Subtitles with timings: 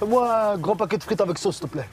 [0.00, 1.86] Fais-moi un grand paquet de frites avec sauce, s'il te plaît.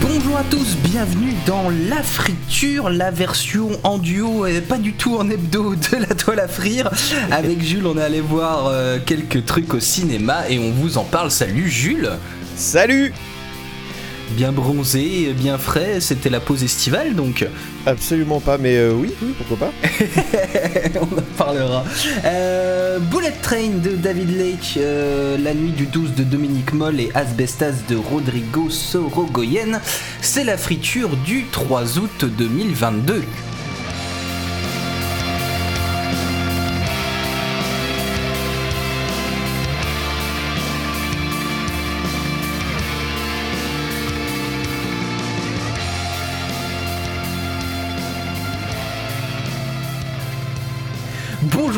[0.00, 5.18] Bonjour à tous, bienvenue dans La Friture, la version en duo et pas du tout
[5.18, 6.90] en hebdo de la toile à frire.
[7.30, 11.04] Avec Jules, on est allé voir euh, quelques trucs au cinéma et on vous en
[11.04, 11.30] parle.
[11.30, 12.12] Salut Jules
[12.56, 13.12] Salut
[14.36, 17.46] Bien bronzé, bien frais, c'était la pause estivale donc.
[17.86, 19.72] Absolument pas, mais euh, oui, oui, pourquoi pas
[21.00, 21.84] On en parlera.
[22.24, 27.10] Euh, Bullet Train de David Leitch, euh, La nuit du 12 de Dominique Moll et
[27.14, 29.80] Asbestas de Rodrigo Sorogoyen.
[30.20, 33.22] C'est la friture du 3 août 2022.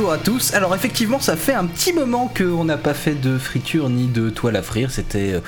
[0.03, 0.53] Bonjour à tous.
[0.55, 4.31] Alors effectivement, ça fait un petit moment qu'on n'a pas fait de friture ni de
[4.31, 4.91] toile à frire.
[4.91, 5.41] C'était euh,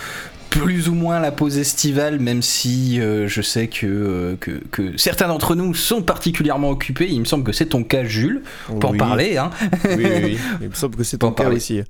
[0.49, 4.97] plus ou moins la pause estivale, même si euh, je sais que, euh, que, que
[4.97, 7.09] certains d'entre nous sont particulièrement occupés.
[7.11, 8.43] Il me semble que c'est ton cas, Jules,
[8.79, 8.97] pour Oui.
[8.99, 9.39] parler.
[9.39, 9.51] Hein.
[9.87, 10.39] Oui, oui, oui.
[10.63, 11.57] Il me semble que c'est ton cas parler.
[11.57, 11.83] aussi.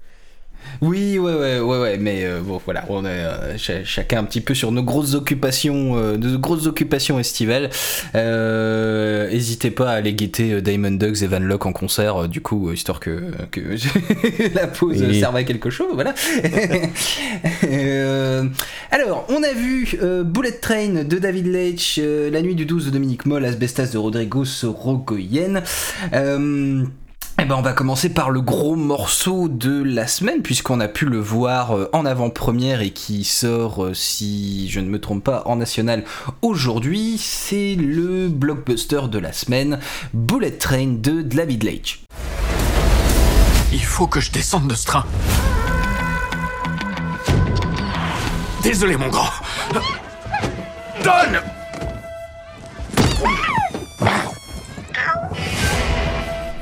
[0.83, 4.25] Oui, ouais, ouais, ouais, ouais, mais euh, bon, voilà, on est euh, ch- chacun un
[4.25, 7.71] petit peu sur nos grosses occupations, euh, nos grosses occupations estivales.
[8.15, 13.01] N'hésitez pas à aller guetter Diamond Dogs et Van Locke en concert, du coup, histoire
[13.01, 13.61] que, que
[14.55, 15.21] la pause Oui.
[15.21, 16.15] serve à quelque chose, voilà.
[18.91, 23.27] Alors, on a vu Bullet Train de David Leitch, La nuit du 12 de Dominique
[23.27, 25.63] Moll, Asbestas de Rodrigo Sorogoyen.
[27.45, 31.05] Eh ben on va commencer par le gros morceau de la semaine puisqu'on a pu
[31.05, 35.43] le voir euh, en avant-première et qui sort, euh, si je ne me trompe pas,
[35.45, 36.05] en national
[36.41, 37.19] aujourd'hui.
[37.19, 39.79] C'est le blockbuster de la semaine,
[40.15, 42.07] Bullet Train de David Leitch.
[43.75, 45.05] Il faut que je descende de ce train.
[48.63, 49.29] Désolé, mon grand.
[51.05, 51.43] Donne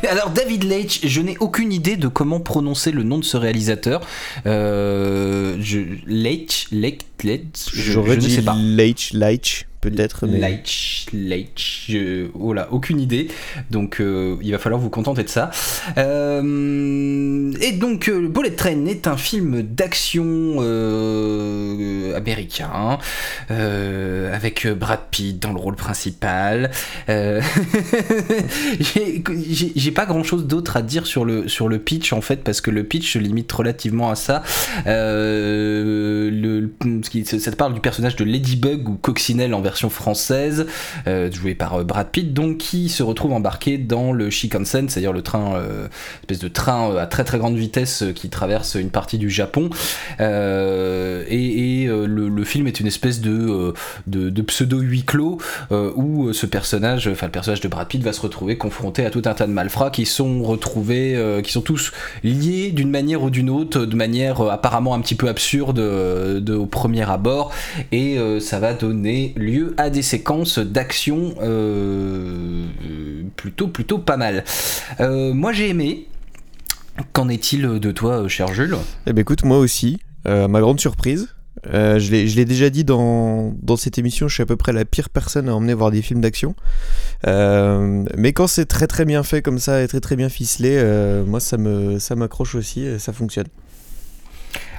[0.09, 4.01] Alors David Leitch, je n'ai aucune idée de comment prononcer le nom de ce réalisateur.
[4.47, 8.57] Euh, je, Leitch, Leitch, Leitch, je, je ne sais pas.
[8.57, 10.39] Leitch, Leitch, peut-être, mais.
[10.39, 11.93] Leitch, Leitch,
[12.33, 13.29] oh là, aucune idée.
[13.71, 15.51] Donc euh, il va falloir vous contenter de ça.
[15.99, 20.61] Euh, et donc euh, Bullet Train est un film d'action
[22.17, 22.99] américain
[23.51, 26.71] avec Brad Pitt dans le rôle principal.
[28.81, 32.63] J'ai- pas grand chose d'autre à dire sur le, sur le pitch en fait parce
[32.63, 34.43] que le pitch se limite relativement à ça.
[34.87, 34.93] Ça
[37.51, 40.67] te parle du personnage de Ladybug ou Coccinelle en version française,
[41.07, 45.13] euh, joué par euh, Brad Pitt, donc qui se retrouve embarqué dans le Shinkansen, c'est-à-dire
[45.13, 45.89] le train, euh,
[46.23, 49.71] espèce de train à très très grande vitesse qui traverse une partie du Japon.
[50.21, 53.75] Et le, le film est une espèce de,
[54.11, 55.39] euh, pseudo huis clos
[55.71, 59.05] euh, où euh, ce personnage, enfin le personnage de Brad Pitt va se retrouver confronté
[59.07, 61.93] à tout un tas de malfrats qui sont retrouvés, euh, qui sont tous
[62.25, 66.41] liés d'une manière ou d'une autre, de manière euh, apparemment un petit peu absurde euh,
[66.41, 67.53] de, au premier abord,
[67.93, 74.17] et euh, ça va donner lieu à des séquences d'action euh, euh, plutôt plutôt pas
[74.17, 74.45] mal.
[75.01, 76.09] Euh, moi j'ai aimé.
[77.15, 78.77] Qu'en est-il de toi, euh, cher Jules?
[79.07, 79.99] Eh ben écoute, moi aussi,
[80.29, 81.29] euh, ma grande surprise.
[81.73, 85.09] Euh, je l'ai déjà dit dans, cette émission, je suis à peu près la pire
[85.11, 86.55] personne à emmener voir des films d'action.
[87.27, 90.77] Euh, mais quand c'est très très bien fait comme ça et très très bien ficelé,
[90.77, 93.47] euh, moi ça me ça m'accroche aussi et ça fonctionne.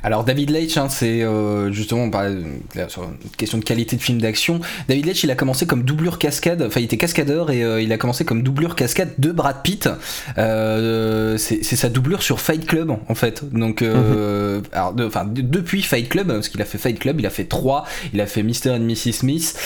[0.06, 3.96] Alors David Leitch, hein, c'est euh, justement on parlait de- sur une question de qualité
[3.96, 4.60] de film d'action.
[4.90, 7.92] David Leitch, il a commencé comme doublure cascade, enfin il était cascadeur et euh, il
[7.94, 9.90] a commencé comme doublure cascade de Brad Pitt.
[10.38, 13.44] Euh, c'est sa doublure sur Fight Club en fait.
[13.54, 17.20] Donc, euh, alors, de- enfin de- depuis Fight Club, parce qu'il a fait Fight Club,
[17.20, 18.72] il a fait 3, il a fait Mr.
[18.72, 19.14] and Mrs.
[19.14, 19.58] Smith.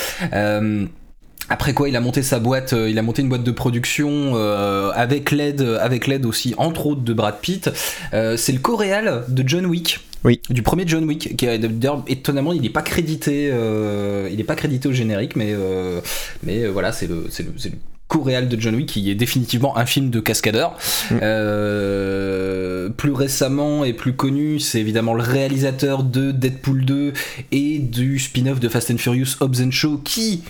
[1.50, 4.34] Après quoi, il a monté sa boîte, euh, il a monté une boîte de production
[4.36, 7.70] euh, avec l'aide, avec l'aide aussi entre autres de Brad Pitt.
[8.14, 10.00] Euh, c'est le coréal de John Wick.
[10.24, 10.42] Oui.
[10.50, 14.56] Du premier John Wick, qui d'ailleurs étonnamment, il n'est pas crédité, euh, il est pas
[14.56, 16.02] crédité au générique, mais euh,
[16.44, 17.78] mais voilà, c'est le c'est le, c'est le
[18.08, 20.78] co-réal de John Wick qui est définitivement un film de cascadeur.
[21.12, 27.14] Euh, plus récemment et plus connu, c'est évidemment le réalisateur de Deadpool 2
[27.52, 30.44] et du spin-off de Fast and Furious Hobbs and Shaw qui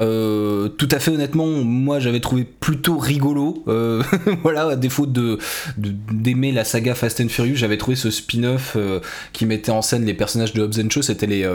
[0.00, 3.64] Euh, tout à fait honnêtement, moi j'avais trouvé plutôt rigolo.
[3.66, 4.02] Euh,
[4.42, 9.00] voilà, à défaut d'aimer la saga Fast and Furious, j'avais trouvé ce spin-off euh,
[9.32, 11.02] qui mettait en scène les personnages de Hobbs and.
[11.02, 11.48] C'était les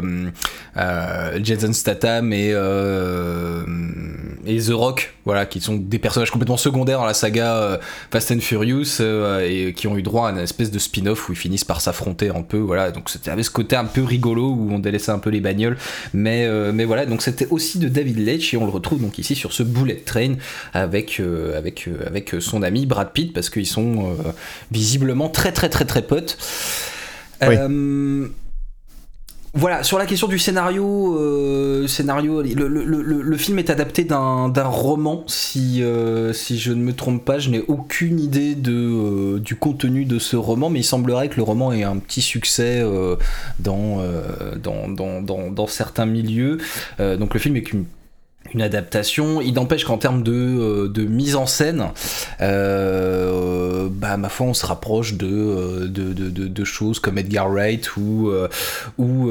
[1.41, 7.79] Jason Statham et The Rock, voilà, qui sont des personnages complètement secondaires dans la saga
[8.11, 9.01] Fast and Furious
[9.41, 12.29] et qui ont eu droit à une espèce de spin-off où ils finissent par s'affronter
[12.29, 12.57] un peu.
[12.57, 15.41] Voilà, donc c'était avait ce côté un peu rigolo où on délaissait un peu les
[15.41, 15.77] bagnoles,
[16.13, 16.47] mais
[16.85, 20.01] voilà, donc c'était aussi de David Et on le retrouve donc ici sur ce Bullet
[20.05, 20.35] Train
[20.73, 24.31] avec, euh, avec, euh, avec son ami Brad Pitt parce qu'ils sont euh,
[24.71, 26.37] visiblement très très très très potes.
[29.55, 31.15] Voilà, sur la question du scénario,
[31.87, 35.83] scénario le, film est adapté d'un roman, si,
[36.33, 40.35] si je ne me trompe pas, je n'ai aucune idée de, du contenu de ce
[40.35, 42.83] roman, mais il semblerait que le roman ait un petit succès
[43.59, 43.99] dans,
[44.55, 44.87] dans,
[45.21, 46.57] dans, dans, certains milieux.
[46.97, 47.85] donc le film est qu'une
[48.53, 49.41] une adaptation.
[49.41, 51.89] Il n'empêche qu'en termes de, euh, mise en scène,
[52.41, 57.49] euh, bah, ma foi, on se rapproche de, euh, de, de, de choses comme Edgar
[57.49, 58.31] Wright ou.
[58.97, 59.27] ou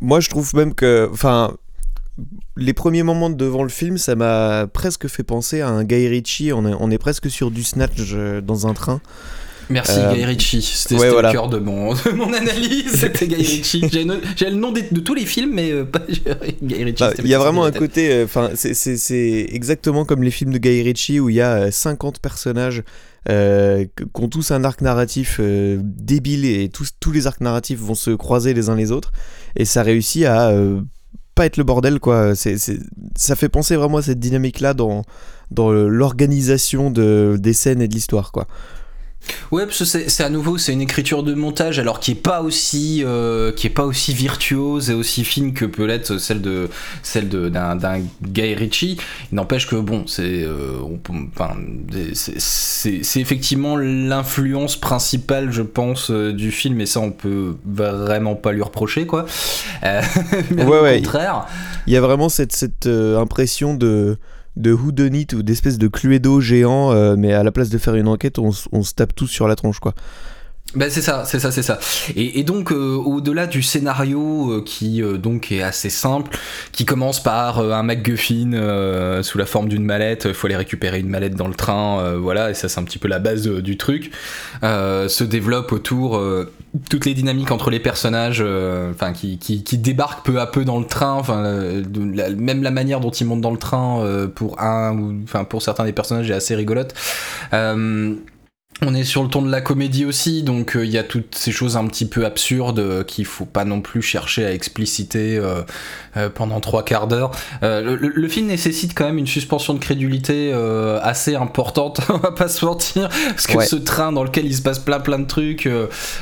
[0.00, 1.08] moi, je trouve même que.
[1.12, 1.54] Enfin.
[2.58, 6.50] Les premiers moments devant le film, ça m'a presque fait penser à un Guy Ritchie.
[6.54, 9.02] On est, on est presque sur du snatch dans un train.
[9.68, 13.84] Merci euh, Guy Ritchie, c'était le cœur de mon, mon analyse, c'était Guy Ritchie.
[13.90, 16.02] J'ai le nom de, tous les films, mais euh, pas
[16.62, 17.00] Guy Ritchie.
[17.00, 20.58] Bah, il y a vraiment un côté, euh, enfin, c'est exactement comme les films de
[20.58, 22.82] Guy Ritchie où il y a 50 personnages
[23.28, 23.32] qui
[24.22, 28.54] ont tous un arc narratif débile et tous, tous les arcs narratifs vont se croiser
[28.54, 29.10] les uns les autres
[29.56, 30.52] et ça réussit à
[31.34, 32.34] pas être le bordel quoi.
[32.36, 35.02] Ça fait penser vraiment à cette dynamique là dans,
[35.50, 38.46] dans l'organisation de, des scènes et de l'histoire quoi.
[39.52, 42.42] Ouais, parce que c'est à nouveau c'est une écriture de montage alors qui est pas
[42.42, 46.68] aussi euh, qui est pas aussi virtuose et aussi fine que peut l'être celle de
[47.02, 48.96] celle d'un Guy Ritchie.
[49.30, 50.78] Il n'empêche que bon, c'est euh,
[51.34, 51.56] enfin,
[52.38, 58.52] c'est effectivement l'influence principale, je pense, euh, du film et ça on peut vraiment pas
[58.52, 59.26] lui reprocher quoi.
[59.82, 61.46] ouais, au contraire,
[61.86, 64.18] il y a vraiment cette cette impression de
[64.56, 68.08] de whodunit ou d'espèces de cluedo géant, euh, mais à la place de faire une
[68.08, 69.94] enquête, on, on se tape tous sur la tronche, quoi.
[70.76, 71.78] Ben c'est ça, c'est ça, c'est ça.
[72.14, 76.38] Et, donc euh, au-delà du scénario euh, qui donc est assez simple,
[76.70, 78.52] qui commence par un MacGuffin
[79.22, 82.50] sous la forme d'une mallette, il faut aller récupérer une mallette dans le train, voilà,
[82.50, 84.10] et ça c'est un petit peu la base du truc,
[84.62, 86.22] se développe autour
[86.90, 88.44] toutes les dynamiques entre les personnages,
[88.90, 91.42] enfin qui, qui, qui, débarquent peu à peu dans le train, enfin
[92.36, 95.84] même la manière dont ils montent dans le train pour un ou enfin pour certains
[95.84, 96.94] des personnages est assez rigolote.
[98.82, 101.34] On est sur le ton de la comédie aussi, donc euh, il y a toutes
[101.34, 105.38] ces choses un petit peu absurdes euh, qu'il faut pas non plus chercher à expliciter
[105.38, 107.30] euh, pendant trois quarts d'heure.
[107.62, 110.52] Le, film nécessite quand même une suspension de crédulité
[111.02, 114.62] assez importante, on va pas se mentir, parce que ce train dans lequel il se
[114.62, 115.68] passe plein plein de trucs,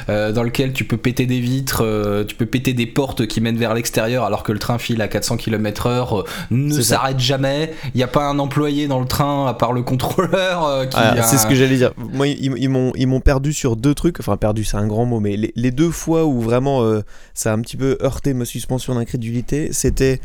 [0.09, 1.85] dans lequel tu peux péter des vitres,
[2.27, 5.09] tu peux péter des portes qui mènent vers l'extérieur alors que le train file à
[5.09, 7.73] 400 km/h, ne s'arrête jamais.
[7.95, 10.87] Il n'y a pas un employé dans le train à part le contrôleur.
[10.95, 11.93] Ah, c'est ce que j'allais dire.
[11.97, 15.37] Moi, ils, ils m'ont perdu sur deux trucs, enfin perdu c'est un grand mot, mais
[15.55, 17.03] les, deux fois où vraiment euh,
[17.35, 20.21] ça a un petit peu heurté ma suspension d'incrédulité, c'était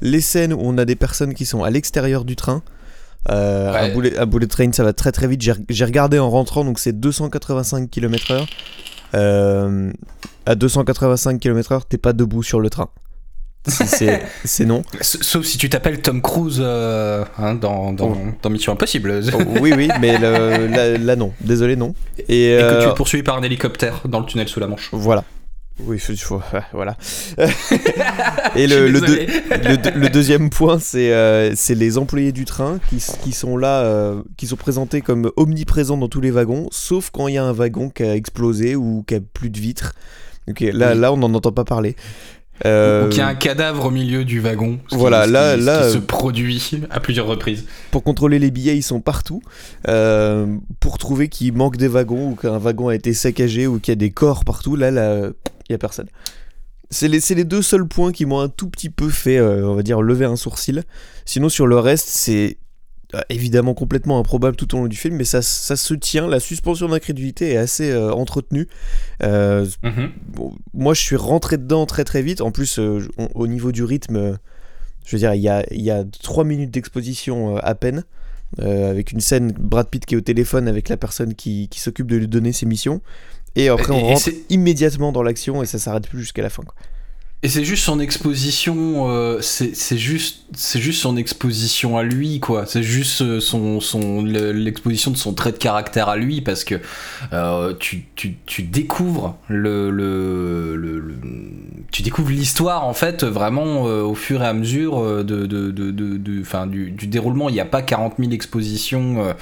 [0.00, 2.62] les scènes où on a des personnes qui sont à l'extérieur du train.
[3.30, 6.78] Euh, un, bullet, bullet, train ça va très très vite, j'ai regardé en rentrant, donc
[6.78, 8.46] c'est 285 km/h.
[9.14, 9.92] Euh,
[10.46, 12.88] à 285 km/h, t'es pas debout sur le train
[14.44, 14.82] c'est non.
[15.00, 18.16] Sauf si tu t'appelles Tom Cruise euh, hein, dans, dans, oh.
[18.42, 19.20] dans, Mission Impossible.
[19.32, 21.32] Oh, oui, oui, mais là, non.
[21.40, 21.94] Désolé, non.
[22.18, 24.88] Et, que tu es euh, poursuivi par un hélicoptère dans le tunnel sous la Manche.
[24.92, 25.22] Voilà.
[25.84, 26.40] Oui, il faut,
[26.72, 26.96] voilà.
[28.56, 34.14] et le, le, deuxième point, c'est euh, les employés du train qui, qui sont là,
[34.36, 37.52] qui sont présentés comme omniprésents dans tous les wagons, sauf quand il y a un
[37.52, 39.94] wagon qui a explosé ou qui a plus de vitres.
[40.48, 41.96] Ok, là, là on n'en entend pas parler.
[42.64, 43.06] Euh...
[43.06, 44.78] Ou qu'il y a un cadavre au milieu du wagon.
[44.90, 47.64] Voilà, là, là, se produit à plusieurs reprises.
[47.90, 49.42] Pour contrôler les billets, ils sont partout.
[49.88, 50.46] Euh,
[50.80, 53.96] pour trouver qu'il manque des wagons ou qu'un wagon a été saccagé ou qu'il y
[53.96, 55.30] a des corps partout, là, là,
[55.68, 56.08] il y a personne.
[56.90, 59.74] C'est les, les, deux seuls points qui m'ont un tout petit peu fait, euh, on
[59.74, 60.82] va dire, lever un sourcil.
[61.24, 62.54] Sinon, sur le reste, c'est euh,
[63.28, 66.26] évidemment complètement improbable tout au long du film, mais ça, ça se tient.
[66.26, 68.68] La suspension d'incrédulité est assez euh, entretenue.
[69.22, 70.10] Euh, mhm.
[70.74, 72.40] moi, je suis rentré dedans très très vite.
[72.40, 74.38] En plus, au niveau du rythme,
[75.04, 78.04] je veux dire, il y a, y a 3 minutes d'exposition à peine.
[78.58, 82.06] avec une scène Brad Pitt qui est au téléphone avec la personne qui, qui s'occupe
[82.06, 83.00] de lui donner ses missions.
[83.54, 86.62] Et après, on rentre immédiatement dans l'action et ça s'arrête plus jusqu'à la fin.
[86.62, 86.74] Quoi.
[87.44, 92.66] Et c'est juste son exposition, euh, c'est juste, c'est juste son exposition à lui, quoi.
[92.66, 96.62] C'est juste euh, son, son, le- l'exposition de son trait de caractère à lui, parce
[96.62, 96.76] que
[97.32, 101.14] euh, tu, tu, tu découvres le, le, le- le-
[101.90, 105.90] tu découvres l'histoire en fait vraiment euh, au fur et à mesure de, de, de,
[105.90, 107.48] de- enfin, du, du déroulement.
[107.48, 109.34] Il n'y a pas 40 000 expositions.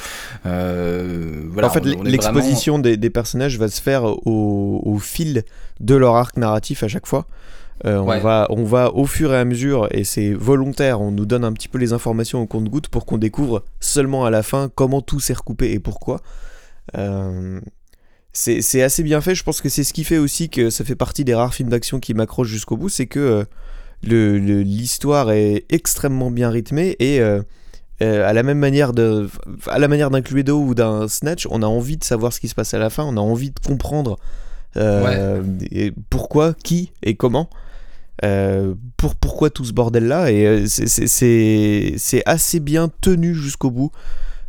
[0.44, 5.42] voilà, en fait, vraiment- l'exposition des, des personnages va se faire au, au fil
[5.80, 7.26] de leur arc narratif à chaque fois.
[7.86, 8.20] Euh, on, Ouais.
[8.20, 11.52] va, on va au fur et à mesure, et c'est volontaire, on nous donne un
[11.52, 15.18] petit peu les informations au compte-goutte pour qu'on découvre seulement à la fin comment tout
[15.20, 16.20] s'est recoupé et pourquoi.
[16.98, 17.60] Euh,
[18.32, 20.94] c'est assez bien fait, je pense que c'est ce qui fait aussi que ça fait
[20.94, 23.44] partie des rares films d'action qui m'accrochent jusqu'au bout, c'est que euh,
[24.04, 27.42] le- le- l'histoire est extrêmement bien rythmée et euh,
[28.02, 29.28] à la même manière de,
[29.68, 32.48] à la manière d'un Cluedo ou d'un Snatch, on a envie de savoir ce qui
[32.48, 34.16] se passe à la fin, on a envie de comprendre
[34.76, 37.50] euh, et pourquoi, qui et comment.
[38.22, 43.92] Euh, pour pourquoi tout ce bordel là et euh, c'est assez bien tenu jusqu'au bout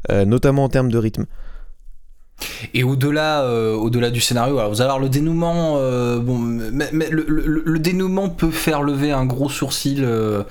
[0.09, 1.25] euh, notamment en termes de rythme
[2.73, 5.77] Et au-delà, euh, au-delà du scénario, alors vous allez avoir le dénouement.
[5.77, 10.43] euh, bon, le, dénouement peut faire lever un gros sourcil, euh,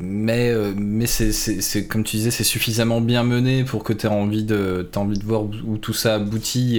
[0.00, 4.44] mais mais c'est, comme tu disais, c'est suffisamment bien mené pour que tu aies envie
[4.44, 6.78] de, envie de voir où, tout ça aboutit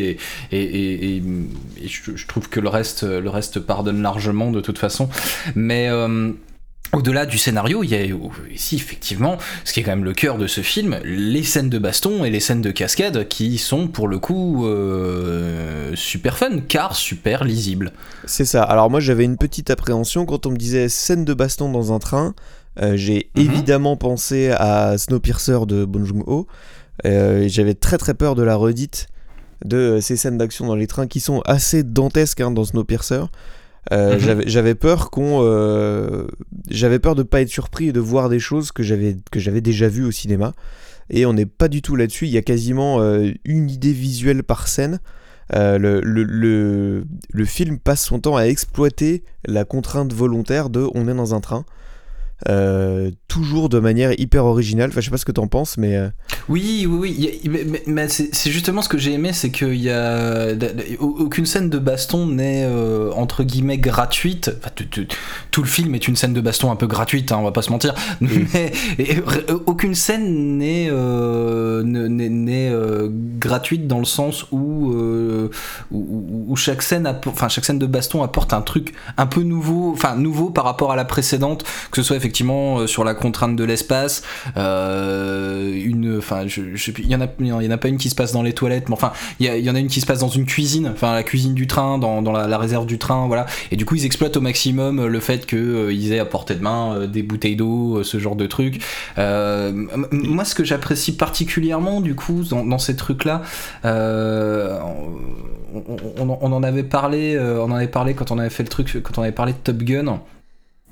[0.52, 1.22] et
[1.86, 5.10] je, je trouve que le reste, le reste pardonne largement de toute façon,
[5.56, 5.90] mais
[6.94, 8.04] au-delà du scénario, il y a
[8.52, 11.78] ici effectivement, ce qui est quand même le cœur de ce film, les scènes de
[11.78, 16.96] baston et les scènes de cascade qui sont pour le coup euh, super fun car
[16.96, 17.92] super lisibles.
[18.26, 21.72] c'est ça alors moi j'avais une petite appréhension quand on me disait scène de baston
[21.72, 22.34] dans un train
[22.82, 23.44] euh, j'ai Mhm.
[23.44, 26.48] évidemment pensé à Snowpiercer de Bong Joon-ho
[27.06, 29.08] Euh, et j'avais très très peur de la redite
[29.64, 33.22] de ces scènes d'action dans les trains qui sont assez dantesques hein, dans Snowpiercer
[33.92, 34.20] Euh, Mhm.
[34.20, 36.28] j'avais- J'avais peur qu'on, euh,
[36.70, 39.62] j'avais peur de pas être surpris et de voir des choses que j'avais que j'avais
[39.62, 40.54] déjà vues au cinéma.
[41.10, 42.26] Et on n'est pas du tout là-dessus.
[42.28, 45.00] Il y a quasiment euh, une idée visuelle par scène.
[45.56, 50.88] Euh, le, le, le, le film passe son temps à exploiter la contrainte volontaire de
[50.94, 51.66] on est dans un train.
[52.48, 54.90] Euh, toujours de manière hyper originale.
[54.92, 56.08] Enfin, je sais pas ce que t'en penses, mais euh,
[56.48, 57.66] Oui, oui, oui.
[57.86, 60.48] mais c'est justement ce que j'ai aimé, c'est qu'il y a
[61.00, 64.52] aucune scène de baston n'est euh, entre guillemets gratuite.
[64.60, 65.06] Enfin, tout, tout-
[65.52, 67.62] tout le film est une scène de baston un peu gratuite, hein, on va pas
[67.62, 67.94] se mentir.
[68.22, 69.18] Mais et-
[69.66, 71.84] aucune scène n'est euh,
[73.40, 74.94] gratuite dans le sens où,
[75.92, 80.16] où, chaque scène, enfin chaque scène de baston apporte un truc un peu nouveau, enfin
[80.16, 83.64] nouveau par rapport à la précédente, que ce soit effectivement euh, sur la contrainte de
[83.64, 84.24] l'espace,
[84.58, 88.16] euh, une, enfin il y en a, il y en a pas une qui se
[88.16, 90.30] passe dans les toilettes, mais enfin il y, en a une qui se passe dans
[90.30, 93.46] une cuisine, enfin la cuisine du train, dans, dans la, réserve du train, voilà.
[93.72, 96.26] Et du coup ils exploitent au maximum euh, le fait que euh, ils aient à
[96.26, 98.82] portée de main des bouteilles d'eau, ce genre de trucs.
[99.18, 103.42] Moi ce que j'apprécie particulièrement du coup dans, ces trucs là,
[103.86, 104.80] euh,
[105.88, 109.18] on, en avait parlé, on en avait parlé quand on avait fait le truc, quand
[109.18, 110.20] on avait parlé de Top Gun.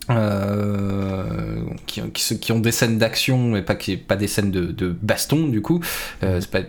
[0.09, 5.61] Euh, qui, ont des scènes d'action mais pas, qui, pas des scènes de, baston du
[5.61, 5.81] coup.
[6.23, 6.59] Euh, pas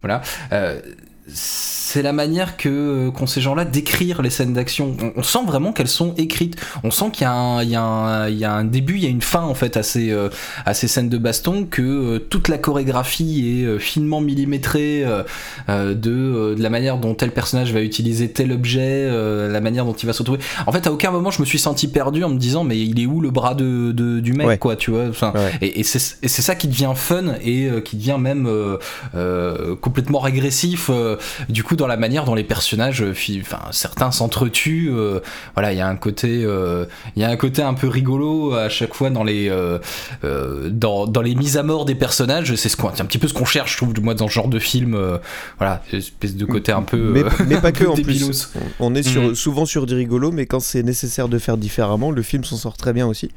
[0.00, 0.20] voilà.
[0.52, 0.80] Euh,
[1.26, 4.94] c'est la manière que qu'ont ces gens-là d'écrire les scènes d'action.
[5.00, 6.56] On, on sent vraiment qu'elles sont écrites.
[6.82, 8.96] On sent qu'il y, a un- il y, a un- il y a un début,
[8.96, 10.28] il y a une fin en fait à ces, euh,
[10.66, 15.22] à ces scènes de baston, que euh, toute la chorégraphie est euh, finement millimétrée euh,
[15.68, 19.60] euh, de, euh, de la manière dont tel personnage va utiliser tel objet, euh, la
[19.60, 20.40] manière dont il va se retrouver.
[20.66, 23.00] En fait, à aucun moment je me suis senti perdu en me disant mais il
[23.00, 24.58] est où le bras de, de- du mec Ouais.
[24.58, 25.06] quoi, tu vois.
[25.08, 25.52] Enfin, Ouais.
[25.62, 28.76] et, et c'est et c'est ça qui devient fun et euh, qui devient même euh,
[29.14, 31.13] euh, complètement régressif euh,
[31.48, 35.20] du coup dans la manière dont les personnages euh, enfin certains s'entretuent euh,
[35.54, 38.54] voilà il y a un côté euh, il y a un côté un peu rigolo
[38.54, 39.78] à chaque fois dans les euh,
[40.24, 43.34] euh, dans, dans les mises à mort des personnages c'est ce un petit peu ce
[43.34, 45.18] qu'on cherche je trouve moi dans ce genre de film euh,
[45.58, 48.52] voilà une espèce de côté un peu mais, euh, mais pas que en plus.
[48.80, 49.34] On est sur, Mhm.
[49.34, 52.76] souvent sur du rigolo, mais quand c'est nécessaire de faire différemment, le film s'en sort
[52.76, 53.30] très bien aussi.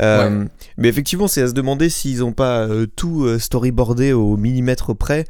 [0.00, 0.44] Euh,
[0.76, 4.94] Mais effectivement, c'est à se demander s'ils n'ont pas euh, tout euh, storyboardé au millimètre
[4.94, 5.24] près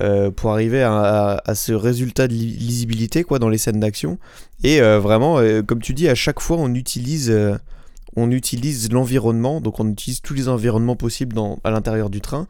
[0.00, 3.80] euh, pour arriver à, à- à ce résultat de li- lisibilité quoi, dans les scènes
[3.80, 4.18] d'action.
[4.62, 7.32] Et euh, vraiment, euh, comme tu dis, à chaque fois, on utilise,
[8.16, 12.46] on utilise l'environnement, donc on utilise tous les environnements possibles dans, à l'intérieur du train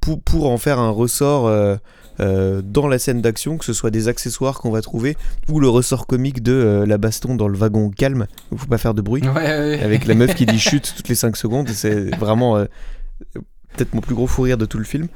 [0.00, 1.50] pour, pour en faire un ressort.
[2.18, 5.16] dans la scène d'action, que ce soit des accessoires qu'on va trouver
[5.48, 8.94] ou le ressort comique de la baston dans le wagon calme, où faut pas faire
[8.94, 9.80] de bruit ouais, ouais, ouais.
[9.82, 11.68] avec la meuf qui dit chute toutes les 5 secondes.
[11.70, 12.64] C'est vraiment
[13.74, 15.08] peut-être mon plus gros fou rire de tout le film.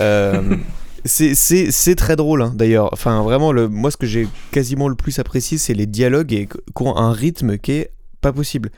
[0.00, 0.56] Euh,
[1.06, 2.90] C'est- C'est c'est très drôle hein, d'ailleurs.
[2.92, 6.46] Enfin, vraiment, le, moi, ce que j'ai quasiment le plus apprécié, c'est les dialogues et
[6.46, 8.70] qui ont un rythme qui est pas possible.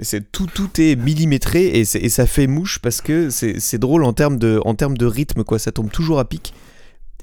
[0.00, 4.14] C'est tout, tout est millimétré et, ça fait mouche parce que c'est c'est drôle en
[4.14, 5.58] termes de, en termes de rythme, quoi.
[5.58, 6.54] Ça tombe toujours à pic.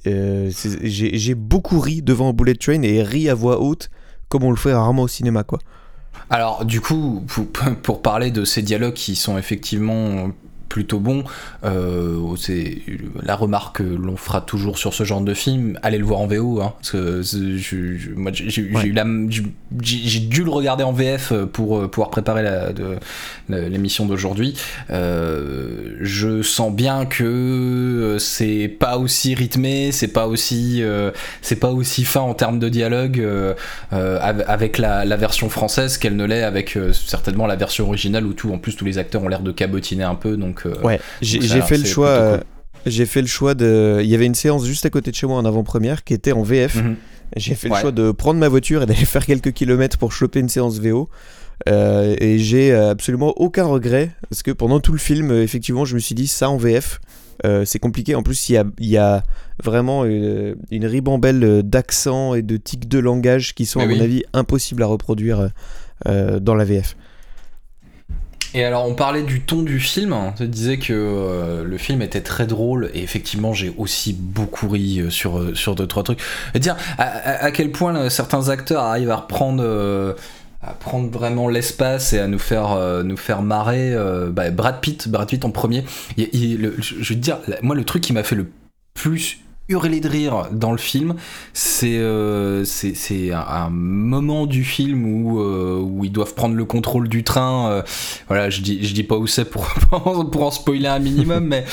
[0.05, 0.51] Euh,
[0.83, 3.89] J'ai j'ai beaucoup ri devant Bullet Train et ri à voix haute
[4.27, 5.57] comme on le fait rarement au cinéma, quoi.
[6.29, 7.47] Alors, du coup, pour,
[7.81, 10.29] pour parler de ces dialogues qui sont effectivement
[10.69, 11.23] plutôt bons,
[11.65, 12.77] euh, c'est
[13.23, 16.27] la remarque que l'on fera toujours sur ce genre de film, allez le voir en
[16.27, 18.89] VO, hein, parce que c'est- je- je- moi j'ai Ouais.
[20.19, 22.43] dû le regarder en VF pour euh, pouvoir préparer
[23.49, 24.55] l'émission d'aujourd'hui.
[24.91, 31.11] Euh, je sens bien que c'est pas aussi rythmé, c'est pas aussi, euh,
[31.41, 33.25] c'est pas aussi fin en termes de dialogue
[33.91, 38.33] av- avec la, la version française qu'elle ne l'est avec certainement la version originale où
[38.33, 40.58] tout, en plus tous les acteurs ont l'air de cabotiner un peu, donc.
[40.65, 42.07] Euh, Ouais, j'ai fait le choix.
[42.07, 42.45] euh, cool.
[42.85, 43.99] J'ai fait le choix de.
[44.01, 46.31] Il y avait une séance juste à côté de chez moi en avant-première qui était
[46.31, 46.75] en VF.
[46.75, 46.95] Mhm.
[47.35, 50.39] J'ai fait le choix de prendre ma voiture et d'aller faire quelques kilomètres pour choper
[50.39, 51.09] une séance VO.
[51.67, 55.99] Euh, et j'ai absolument aucun regret parce que pendant tout le film, effectivement, je me
[55.99, 56.99] suis dit ça en VF.
[57.45, 58.15] euh, c'est compliqué.
[58.15, 59.23] En plus, il y a, il y a
[59.63, 64.23] vraiment une ribambelle d'accents et de tics de langage qui sont, Mais à mon avis,
[64.33, 65.49] impossibles à reproduire
[66.07, 66.95] euh, dans la VF.
[68.53, 70.13] Et alors, on parlait du ton du film.
[70.13, 72.89] On te disait que euh, le film était très drôle.
[72.93, 76.19] Et effectivement, j'ai aussi beaucoup ri euh, sur, euh, sur deux, trois trucs.
[76.55, 79.63] Dire à, quel point certains acteurs arrivent à reprendre.
[80.61, 83.95] à prendre vraiment l'espace et à nous faire nous faire marrer
[84.31, 85.85] bah, Brad Pitt Brad Pitt en premier
[86.17, 88.51] je veux dire moi le truc qui m'a fait le
[88.93, 91.15] plus hurler de rire dans le film
[91.53, 97.07] c'est euh, c'est un, moment du film où euh, où ils doivent prendre le contrôle
[97.07, 97.81] du train euh,
[98.27, 99.67] voilà je dis je dis pas où c'est pour
[100.31, 101.65] pour en spoiler un minimum mais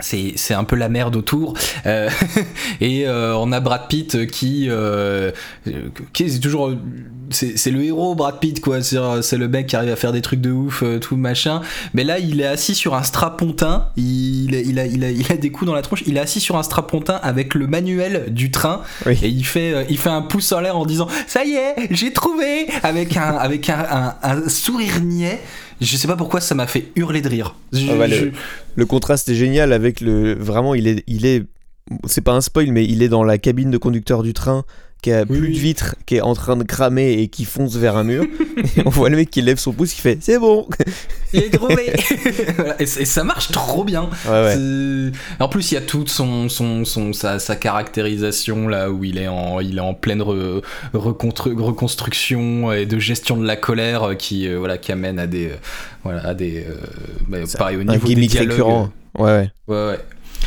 [0.00, 1.54] c'est, un peu la merde autour
[2.80, 4.68] et on a Brad Pitt qui
[6.12, 6.72] qui est toujours
[7.30, 8.82] c'est, le héros Brad Pitt quoi.
[8.82, 11.60] C'est, le mec qui arrive à faire des trucs de ouf euh, tout machin.
[11.94, 13.88] Mais là il est assis sur un strapontin.
[13.96, 16.02] Il, il, a, il, a, il a des coups dans la tronche.
[16.06, 18.82] Il est assis sur un strapontin avec le manuel du train.
[19.06, 19.18] Oui.
[19.22, 21.74] et il fait, euh, il fait un pouce en l'air en disant ça y est
[21.90, 22.66] j'ai trouvé!
[22.82, 25.40] Avec un, avec un, un, un sourire niais.
[25.80, 27.54] Je sais pas pourquoi ça m'a fait hurler de rire.
[27.72, 28.32] Je- Ah bah, le-
[28.76, 30.34] Le contraste est génial avec le.
[30.34, 31.02] Vraiment, il est.
[31.06, 31.42] Il est
[32.06, 34.64] c'est pas un spoil, mais il est dans la cabine de conducteur du train
[35.04, 35.54] qui a Oui, plus oui.
[35.54, 38.24] de vitres, qui est en train de cramer et qui fonce vers un mur.
[38.76, 40.66] et on voit le mec qui lève son pouce, qui fait C'est bon
[41.32, 41.92] Il est trouvé
[42.56, 44.08] Voilà, et, ça marche trop bien.
[44.26, 44.54] Ouais, ouais.
[44.56, 49.04] C'est- En plus, il y a toute son, son, son, sa, sa caractérisation là où
[49.04, 50.62] il est en, il est en pleine re-
[50.94, 55.48] reconstruction et de gestion de la colère euh, qui, euh, voilà, qui amène à des,
[55.48, 55.56] euh,
[56.02, 56.74] voilà, à des, euh,
[57.28, 58.50] bah, pareil au Un niveau des gimmick dialogues.
[58.50, 58.90] récurrent.
[59.18, 59.50] Ouais, ouais.
[59.68, 59.98] Ouais, ouais.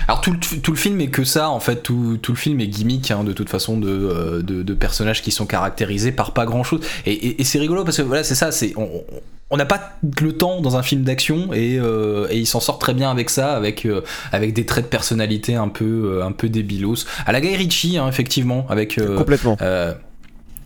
[0.07, 2.59] Alors tout le, tout le film est que ça, en fait, tout, tout le film
[2.61, 6.33] est gimmick, hein, de toute façon, de, euh, de, de personnages qui sont caractérisés par
[6.33, 6.81] pas grand-chose.
[7.05, 10.33] Et, et- et c'est rigolo parce que voilà, c'est ça, c'est on- n'a pas le
[10.33, 13.53] temps dans un film d'action et, euh, et il s'en sort très bien avec ça,
[13.55, 14.01] avec, euh,
[14.33, 17.05] avec des traits de personnalité un peu, un peu débilos.
[17.25, 18.97] À la Guy Ritchie, hein, effectivement, avec...
[18.97, 19.57] euh, Complètement.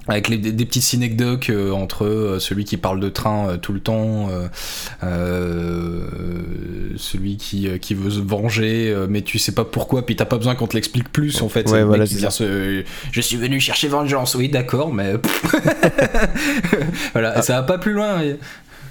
[0.07, 3.57] Avec les- des, des petites synecdoques euh, entre euh, celui qui parle de train euh,
[3.57, 4.29] tout le temps,
[5.03, 6.01] euh,
[6.97, 10.55] celui qui, qui veut se venger, mais tu sais pas pourquoi, puis t'as pas besoin
[10.55, 11.69] qu'on te l'explique plus en fait.
[11.69, 12.83] Ouais, voilà, qui vient se.
[13.11, 15.13] Je suis venu chercher vengeance, oui, d'accord, mais.
[17.13, 17.41] voilà, Ah.
[17.41, 18.21] ça va pas plus loin.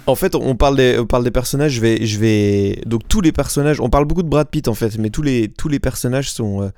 [0.07, 1.73] En fait, on parle des, on parle des personnages.
[1.73, 2.81] Je vais, je vais.
[2.85, 3.79] Donc tous les personnages.
[3.79, 6.71] On parle beaucoup de Brad Pitt en fait, mais tous les, tous les personnages sont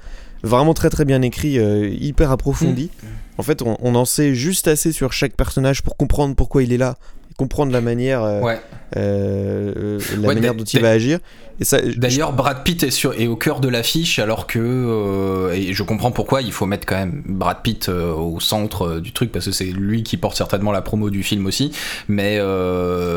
[0.44, 1.58] vraiment très très bien écrits,
[2.00, 2.90] hyper approfondis.
[3.38, 6.72] En fait, on, on en sait juste assez sur chaque personnage pour comprendre pourquoi il
[6.72, 6.96] est là,
[7.38, 8.60] comprendre la manière, euh, Ouais.
[8.96, 11.20] euh, la Ouais, manière dont il va agir.
[11.60, 14.60] Et ça, D'ailleurs, Brad Pitt est, sur, est au cœur de l'affiche, alors que.
[14.60, 19.14] euh, et je comprends pourquoi il faut mettre quand même Brad Pitt au centre du
[19.14, 21.72] truc, parce que c'est lui qui porte certainement la promo du film aussi.
[22.08, 22.40] Mais.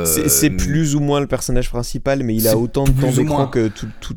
[0.05, 3.47] c'est c'est plus ou moins le personnage principal, mais il a autant de temps d'écran
[3.49, 3.71] que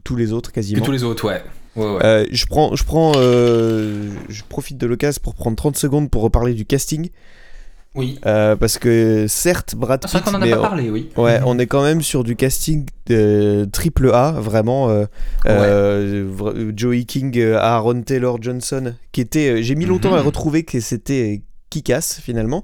[0.04, 0.84] tous les autres que quasiment.
[0.86, 1.42] tous les autres, ouais.
[1.80, 2.06] Ouais, ouais.
[2.06, 6.22] Euh, je prends, je prends, euh, je profite de l'occasion pour prendre 30 secondes pour
[6.24, 7.10] reparler du casting,
[7.96, 8.20] oui.
[8.26, 10.62] euh, parce que certes Brad Ah, C'est vrai Pitt, qu'on en a mais pas on-
[10.62, 11.10] parlé, oui.
[11.18, 14.89] ouais, on est quand même sur du casting euh, triple A, vraiment.
[14.89, 15.06] euh,
[16.32, 20.18] vra- Joey King, Aaron Taylor Johnson, qui était, j'ai mis longtemps Mhm.
[20.18, 22.63] à retrouver que c'était Kikas finalement,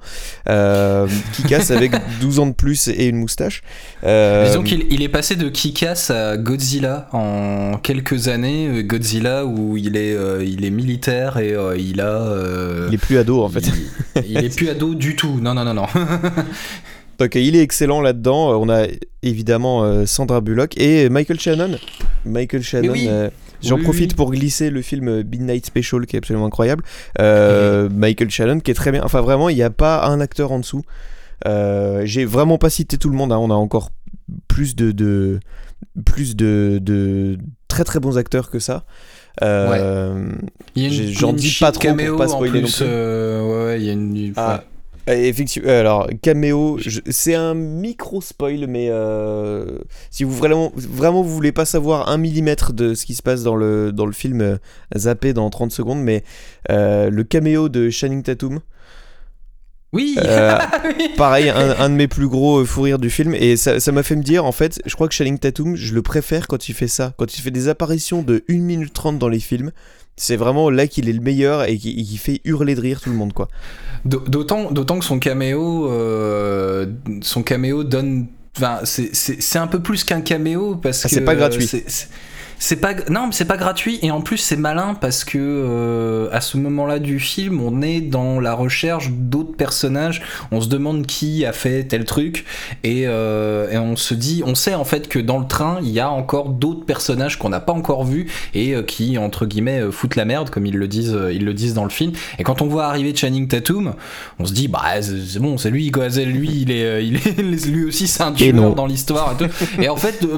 [0.50, 1.92] euh, Kikas avec
[2.22, 3.62] 12 ans de plus et une moustache.
[4.04, 8.68] Euh, Disons qu'il il est passé de Kick-Ass à Godzilla en quelques années.
[8.68, 12.26] euh, Godzilla où il est, euh, il est militaire et il a.
[12.88, 13.66] il est plus ado en fait.
[14.16, 15.40] il, il est plus ado du tout.
[15.42, 15.86] Non, non, non, non.
[17.20, 18.60] Donc il est excellent là-dedans.
[18.62, 18.88] On a
[19.24, 21.78] évidemment Sandra Bullock et Michael Shannon.
[22.26, 23.10] Michael Shannon, oui.
[23.66, 24.16] Euh, J'en Oui, profite oui.
[24.16, 26.84] pour glisser le film Midnight Special qui est absolument incroyable.
[27.20, 29.02] Euh, Michael Shannon qui est très bien.
[29.04, 30.84] Enfin, vraiment, il n'y a pas un acteur en dessous.
[31.48, 33.32] Euh, J'ai vraiment pas cité tout le monde.
[33.32, 33.38] hein.
[33.38, 33.92] On a encore
[34.48, 35.40] plus de, de
[36.06, 38.86] plus de, de très très bons acteurs que ça.
[39.42, 40.30] Euh,
[40.78, 43.90] a j'en dis pas trop pour pas spoiler non plus, euh, ouais, ouais, il y
[43.90, 44.34] a une.
[44.38, 44.54] Ah.
[44.54, 44.58] Euh,
[45.08, 49.78] Effectivement, euh, alors caméo, je- c'est un micro spoil, mais euh,
[50.10, 53.44] si vous vraiment, vraiment vous voulez pas savoir un millimètre de ce qui se passe
[53.44, 54.58] dans le, dans le film, euh,
[54.98, 56.24] zappez dans 30 secondes, mais
[56.72, 58.60] euh, le caméo de Channing Tatum,
[59.94, 60.16] Oui.
[60.24, 60.58] Euh,
[60.98, 61.10] Oui.
[61.18, 63.92] pareil, un, un de mes plus gros euh, fous rires du film, et ça ça
[63.92, 66.68] m'a fait me dire, en fait, je crois que Channing Tatum, je le préfère quand
[66.68, 69.72] il fait ça, quand il fait des apparitions de 1 minute 30 dans les films.
[70.18, 73.16] C'est vraiment là qu'il est le meilleur et qui, fait hurler de rire tout le
[73.16, 73.50] monde, quoi.
[74.06, 76.86] D'autant, d'autant que son caméo, euh,
[77.22, 81.36] son caméo donne, enfin, c'est, un peu plus qu'un caméo parce Ah, que c'est pas
[81.36, 81.70] gratuit.
[82.60, 86.30] C'est pas, non, mais c'est pas gratuit et en plus c'est malin parce que euh,
[86.32, 90.22] à ce moment-là du film, on est dans la recherche d'autres personnages.
[90.52, 92.46] On se demande qui a fait tel truc
[92.84, 95.90] et, euh, et on se dit, on sait en fait que dans le train il
[95.90, 99.92] y a encore d'autres personnages qu'on n'a pas encore vus et euh, qui entre guillemets
[99.92, 102.14] foutent la merde comme ils le disent, ils le disent dans le film.
[102.40, 103.94] Et quand on voit arriver Channing Tatum,
[104.40, 107.66] on se dit bah c'est bon c'est lui quoi c'est lui il est il est
[107.66, 110.38] lui aussi c'est un tueur dans l'histoire et tout et en fait euh,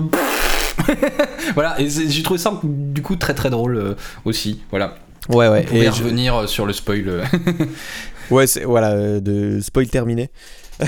[1.53, 4.95] voilà et j'ai trouvé ça du coup très très drôle euh, aussi voilà
[5.29, 5.65] Ouais, ouais.
[5.73, 7.23] et revenir euh, sur le spoil euh.
[8.31, 10.29] Ouais, c'est voilà, de spoil terminé.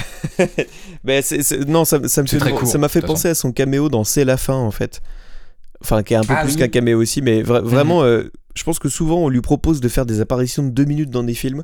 [1.04, 3.30] Mais c'est- c'est- non, ça, ça me C'est fait très court, ça m'a fait penser
[3.30, 5.02] à son caméo dans C'est la fin en fait.
[5.82, 6.58] Enfin, qui est un peu Ah plus oui.
[6.60, 9.88] qu'un caméo aussi, mais vra- vraiment, euh, je pense que souvent on lui propose de
[9.88, 11.64] faire des apparitions de deux minutes dans des films,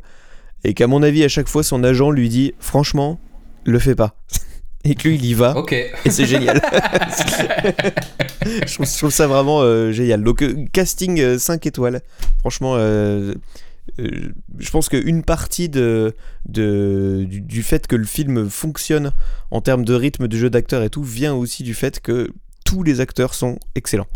[0.63, 3.19] et qu'à mon avis, à chaque fois, son agent lui dit, franchement,
[3.65, 4.15] le fais pas.
[4.85, 6.61] Et que lui, il y va, ok et c'est génial.
[8.45, 10.23] je, trouve, je trouve ça vraiment euh, génial.
[10.23, 12.01] Donc, euh, casting euh, 5 étoiles.
[12.39, 13.33] Franchement, euh,
[13.99, 16.13] euh, je pense qu'une partie de,
[16.45, 19.11] de, du, du fait que le film fonctionne
[19.51, 22.29] en termes de rythme, de jeu d'acteur et tout, vient aussi du fait que
[22.63, 24.07] tous les acteurs sont excellents.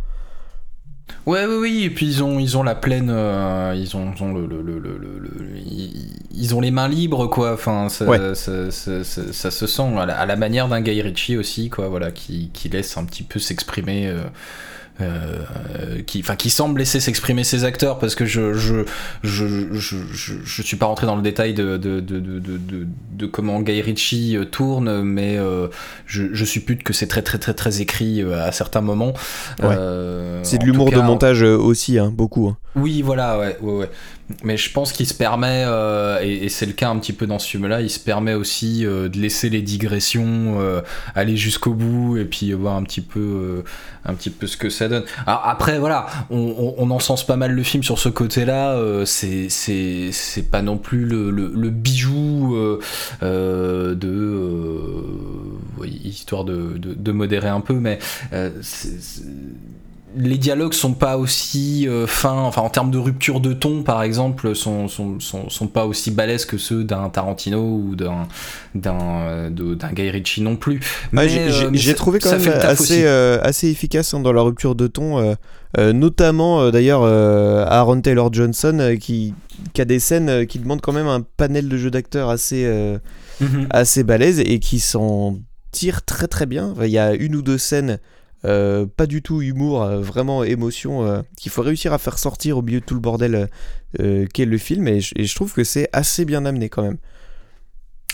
[1.25, 3.09] Ouais, oui, oui, et puis ils ont, ils ont la pleine.
[3.11, 6.71] euh, ils, ont, ils ont le, le- le- le- le- le- ils, ils ont les
[6.71, 7.53] mains libres, quoi.
[7.53, 8.17] Enfin, ça, Ouais.
[8.35, 11.69] ça, ça- ça- ça se sent à la, à la manière d'un Guy Ritchie aussi,
[11.69, 14.07] quoi, voilà, qui, qui laisse un petit peu s'exprimer.
[14.07, 14.21] euh,
[15.01, 18.85] euh, qui, enfin, qui semble laisser s'exprimer ses acteurs parce que je je,
[19.23, 19.95] je, je,
[20.43, 24.45] je, suis pas rentré dans le détail de, de, de, de, comment Guy Ritchie euh,
[24.45, 25.67] tourne mais euh,
[26.05, 29.13] je, suppute que c'est très très très très écrit à certains moments
[29.61, 29.75] Ouais.
[29.77, 32.47] Euh, C'est de l'humour de montage aussi, hein, beaucoup.
[32.47, 32.57] hein.
[32.75, 33.89] oui, voilà, ouais, ouais, ouais.
[34.43, 37.39] Mais je pense qu'il se permet, euh, et, c'est le cas un petit peu dans
[37.39, 40.81] ce film-là, il se permet aussi euh, de laisser les digressions euh,
[41.15, 43.63] aller jusqu'au bout et puis voir un petit peu,
[44.05, 45.03] un petit peu ce que ça donne.
[45.25, 48.79] Alors après, voilà, on, on, on encense pas mal le film sur ce côté-là.
[49.05, 49.49] c'est,
[50.51, 52.55] pas non plus le, bijou
[53.21, 53.99] de,
[55.77, 57.97] oui, histoire de, de, modérer un peu, mais
[58.61, 59.23] c'est-
[60.15, 64.01] les dialogues sont pas aussi euh, fins, enfin en termes de rupture de ton par
[64.03, 68.27] exemple, sont, sont, sont, sont pas aussi balèzes que ceux d'un Tarantino ou d'un
[68.75, 69.49] d'un euh,
[69.93, 70.79] Guy Ritchie non plus.
[71.11, 74.75] Mais, j'ai- euh, trouvé quand ça même assez, euh, assez efficace hein, dans la rupture
[74.75, 75.35] de ton,
[75.77, 79.33] notamment d'ailleurs Aaron Taylor Johnson qui,
[79.73, 82.65] qui a des scènes qui demandent quand même un panel de jeu d'acteurs assez,
[83.41, 83.67] Mhm.
[83.69, 85.37] assez balèze et qui s'en
[85.71, 86.71] tire très très bien.
[86.71, 87.99] Enfin, Il y a une ou deux scènes,
[88.45, 92.57] euh, pas du tout humour, euh, vraiment émotion, euh, qu'il faut réussir à faire sortir
[92.57, 93.49] au milieu de tout le bordel
[94.33, 96.97] qu'est le film et je, trouve que c'est assez bien amené quand même.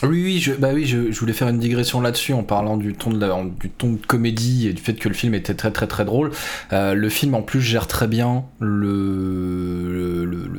[0.03, 3.11] Oui, oui, je, bah oui, je, voulais faire une digression là-dessus en parlant du ton
[3.11, 6.31] de comédie et du fait que le film était très très très drôle.
[6.71, 10.49] Le film en plus gère très bien le, le, le-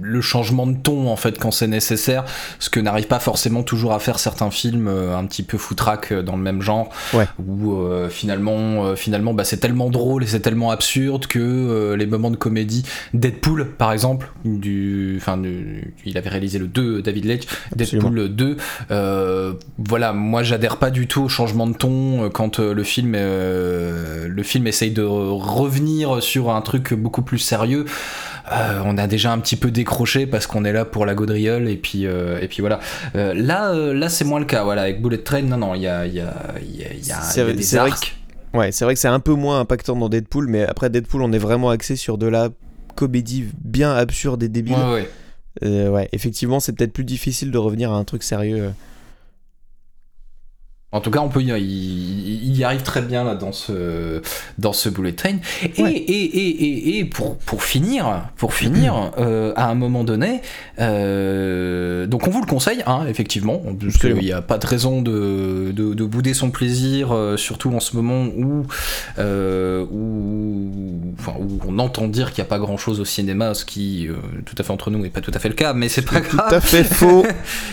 [0.00, 2.24] le- changement de ton en fait quand c'est nécessaire,
[2.58, 6.12] ce que n'arrive pas forcément toujours à faire certains films euh, un petit peu foutraque
[6.12, 7.26] euh, dans le même genre, Ouais.
[7.46, 11.96] où euh, finalement euh, finalement bah, c'est tellement drôle et c'est tellement absurde que euh,
[11.96, 17.02] les moments de comédie, Deadpool par exemple, du, enfin du- il avait réalisé le 2
[17.02, 18.10] David Leitch, Absolument.
[18.10, 18.56] Deadpool 2,
[18.90, 22.82] euh, voilà, moi j'adhère pas du tout au changement de ton euh, quand euh, le
[22.82, 27.84] film euh, le film essaye de revenir sur un truc beaucoup plus sérieux.
[28.52, 31.68] Euh, on a déjà un petit peu décroché parce qu'on est là pour la gaudriole
[31.68, 32.80] et puis euh, et puis voilà.
[33.14, 34.64] Euh, là là c'est moins le cas.
[34.64, 36.86] Voilà avec Bullet Train, non non, il y a il y a il y a,
[36.86, 38.16] y vrai- des arcs.
[38.54, 41.32] Ouais, c'est vrai que c'est un peu moins impactant dans Deadpool, mais après Deadpool, on
[41.32, 42.48] est vraiment axé sur de la
[42.94, 44.74] comédie bien absurde et débile.
[44.74, 45.06] Ouais,
[45.62, 45.88] ouais.
[45.88, 48.70] Ouais, effectivement, c'est peut-être plus difficile de revenir à un truc sérieux.
[50.90, 54.22] En tout cas, on peut y, il, y arrive très bien là dans ce
[54.56, 55.36] dans ce bullet train.
[55.76, 55.92] Et, Ouais.
[55.92, 60.40] et, et, et, pour, pour finir, pour finir, euh, à un moment donné,
[60.78, 65.02] euh, donc on vous le conseille, hein, effectivement, parce qu'il n'y a pas de raison
[65.02, 68.66] de, de, de bouder son plaisir, euh, surtout en ce moment où,
[69.18, 73.64] où, enfin, où on entend dire qu'il n'y a pas grand chose au cinéma, ce
[73.64, 74.08] qui,
[74.46, 76.20] tout à fait entre nous, n'est pas tout à fait le cas, mais c'est pas
[76.20, 76.54] Tout grave.
[76.54, 77.24] à fait faux.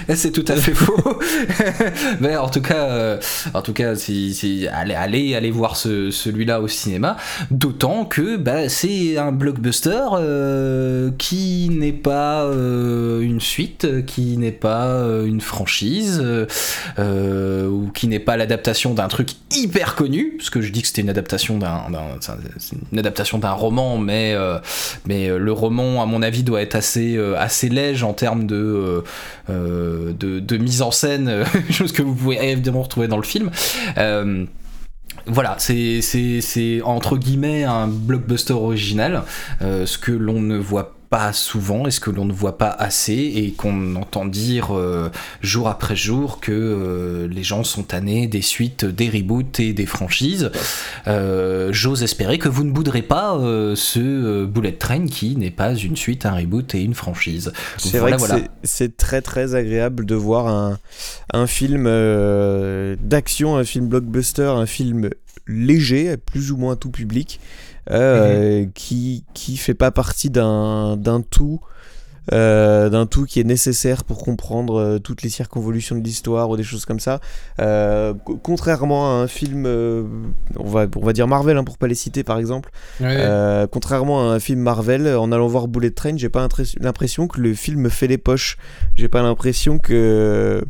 [0.15, 1.19] C'est tout à fait faux.
[2.19, 3.17] Mais en tout cas, euh,
[3.53, 7.17] en tout cas, si, si- allez, voir ce, celui-là au cinéma.
[7.51, 14.51] D'autant que bah, c'est un blockbuster euh, qui n'est pas euh, une suite, qui n'est
[14.51, 16.23] pas une franchise,
[16.97, 20.33] ou qui n'est pas l'adaptation d'un truc hyper connu.
[20.37, 21.81] Parce que je dis que c'était une adaptation d'un,
[22.91, 24.35] une adaptation d'un roman, mais
[25.05, 29.03] mais le roman, à mon avis, doit être assez assez léger en termes de
[29.49, 33.51] de, de mise en scène, chose que vous pouvez évidemment retrouver dans le film.
[33.97, 34.45] Euh,
[35.27, 39.23] voilà, c'est entre guillemets un blockbuster original,
[39.62, 42.69] euh, ce que l'on ne voit pas souvent et ce que l'on ne voit pas
[42.69, 45.09] assez et qu'on entend dire euh,
[45.41, 49.85] jour après jour que euh, les gens sont tannés des suites, des reboots et des
[49.85, 50.51] franchises?
[51.07, 53.37] Euh, J'ose espérer que vous ne bouderez pas
[53.75, 57.51] ce Bullet Train qui n'est pas une suite, un reboot et une franchise.
[57.77, 58.47] C'est Voilà, vrai que voilà.
[58.63, 60.79] c'est- très très agréable de voir un,
[61.33, 61.85] un film
[63.01, 65.09] d'action, un film blockbuster, un film
[65.47, 67.39] léger, plus ou moins tout public,
[67.91, 68.71] euh, Mhm.
[68.73, 70.97] qui, qui fait pas partie d'un
[71.29, 71.60] tout.
[72.34, 76.58] euh, d'un tout qui est nécessaire pour comprendre euh, toutes les circonvolutions de l'histoire ou
[76.58, 77.19] des choses comme ça.
[77.60, 81.86] Euh, co- contrairement à un film, on, va, on va dire Marvel hein, pour pas
[81.86, 82.71] les citer par exemple,
[83.71, 86.47] contrairement à un film Marvel, en allant voir Bullet Train, j'ai pas
[86.79, 88.58] l'impression que le film me fait les poches.
[88.95, 90.65] J'ai pas l'impression que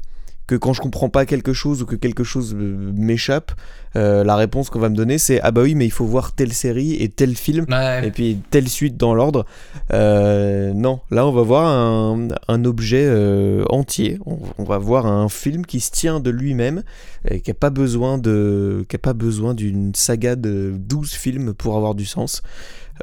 [0.47, 3.51] que quand je comprends pas quelque chose ou que quelque chose euh, m'échappe,
[3.95, 6.33] euh, la réponse qu'on va me donner c'est ah bah oui mais il faut voir
[6.33, 8.05] telle série et tel film Ouais.
[8.07, 9.45] et puis telle suite dans l'ordre.
[9.93, 14.19] Euh, non, là on va voir un, un objet euh, entier.
[14.25, 16.83] On, on va voir un film qui se tient de lui-même
[17.29, 21.53] et qui a pas besoin de, qui a pas besoin d'une saga de 12 films
[21.53, 22.41] pour avoir du sens.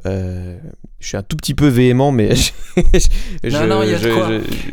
[0.07, 0.59] Euh,
[1.01, 2.51] je suis un tout petit peu véhément, mais je,
[3.51, 3.83] Non, non,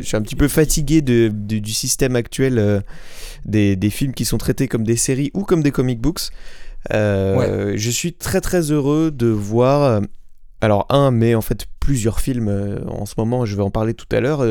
[0.02, 2.80] suis un petit peu fatigué de, de- du système actuel euh,
[3.44, 6.30] des, des films qui sont traités comme des séries ou comme des comic books.
[6.92, 10.00] Euh, Je suis très très heureux de voir,
[10.62, 14.06] alors un, mais en fait plusieurs films en ce moment, je vais en parler tout
[14.12, 14.44] à l'heure,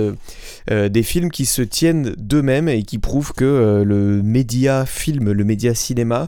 [0.69, 5.73] des films qui se tiennent d'eux-mêmes et qui prouvent que le média film, le média
[5.73, 6.27] cinéma,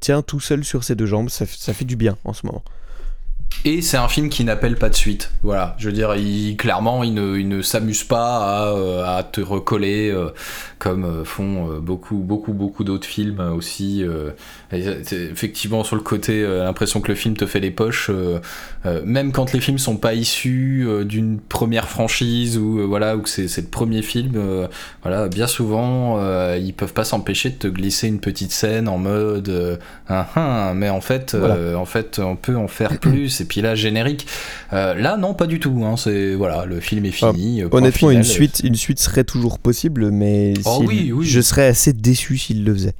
[0.00, 1.28] tient tout seul sur ses deux jambes.
[1.28, 2.64] Ça fait du bien en ce moment.
[3.64, 5.30] Et c'est un film qui n'appelle pas de suite.
[5.42, 6.14] Voilà, je veux dire,
[6.58, 10.30] clairement, il ne, s'amuse pas à, euh, te recoller euh,
[10.78, 14.04] comme euh, font beaucoup, beaucoup, beaucoup d'autres films aussi.
[14.72, 18.38] Effectivement, sur le côté, euh, l'impression que le film te fait les poches, euh,
[18.86, 23.16] euh, même quand les films sont pas issus euh, d'une première franchise ou euh, voilà,
[23.16, 24.66] ou que c'est le premier film, euh,
[25.02, 28.98] voilà, bien souvent, euh, ils peuvent pas s'empêcher de te glisser une petite scène en
[28.98, 29.76] mode, euh,
[30.08, 33.40] ah, ah, mais en fait, euh, en fait, on peut en faire plus.
[33.40, 34.26] Et puis là, générique.
[34.72, 35.82] Euh, là, non, pas du tout.
[35.84, 37.62] Hein, c'est voilà, le film est fini.
[37.62, 38.16] euh, point Honnêtement, final.
[38.24, 41.26] une suite, une suite serait toujours possible, mais Oh oui, oui.
[41.26, 42.94] je serais assez déçu s'il le faisait.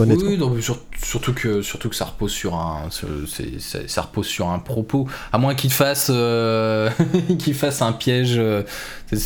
[0.00, 0.28] Honnêtement.
[0.30, 4.48] Oui, non, mais sur- surtout que surtout que ça repose sur un ça, repose sur
[4.48, 5.08] un propos.
[5.32, 6.90] À moins qu'il fasse euh,
[7.38, 8.34] qu'il fasse un piège.
[8.38, 8.62] euh,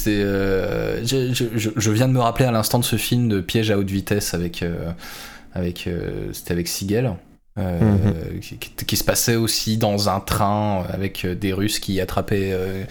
[0.07, 3.41] euh, je, je- je- je viens de me rappeler à l'instant de ce film de
[3.41, 4.91] piège à haute vitesse avec euh,
[5.55, 5.89] avec
[6.33, 7.13] c'était avec Siegel.
[7.59, 12.51] Euh, qui, qui- se passait aussi dans un train avec euh, des Russes qui attrapaient.
[12.53, 12.85] euh,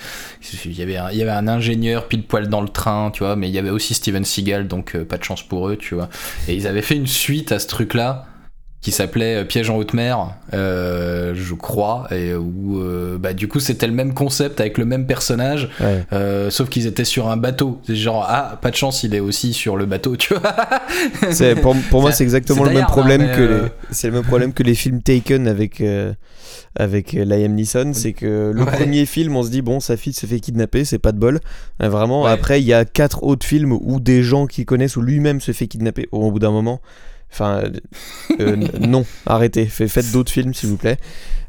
[0.65, 3.23] il, y avait un, il y avait un ingénieur pile poil dans le train, tu
[3.23, 5.75] vois, mais il y avait aussi Steven Seagal, donc euh, pas de chance pour eux,
[5.77, 6.09] tu vois.
[6.47, 8.25] Et ils avaient fait une suite à ce truc-là
[8.83, 13.47] qui s'appelait euh, Piège en haute mer, euh, je crois, et où euh, bah, du
[13.47, 16.03] coup c'était le même concept avec le même personnage, Ouais.
[16.13, 17.79] euh, sauf qu'ils étaient sur un bateau.
[17.87, 20.53] C'est genre ah pas de chance, il est aussi sur le bateau, tu vois.
[21.31, 24.23] C'est- pour, pour moi, C'est- exactement le même problème hein, que les, c'est le même
[24.23, 25.81] problème que les films Taken avec
[26.75, 28.71] avec Liam Neeson, c'est que le Ouais.
[28.71, 31.39] premier film, on se dit bon, sa fille se fait kidnapper, c'est pas de bol.
[31.79, 32.23] Vraiment.
[32.23, 32.31] Ouais.
[32.31, 35.51] Après, il y a quatre autres films où des gens qui connaissent ou lui-même se
[35.51, 36.81] fait kidnapper au bout d'un moment.
[37.33, 37.69] Enfin, euh,
[38.39, 40.97] euh, non, arrêtez, Fait- faites d'autres films s'il vous plaît.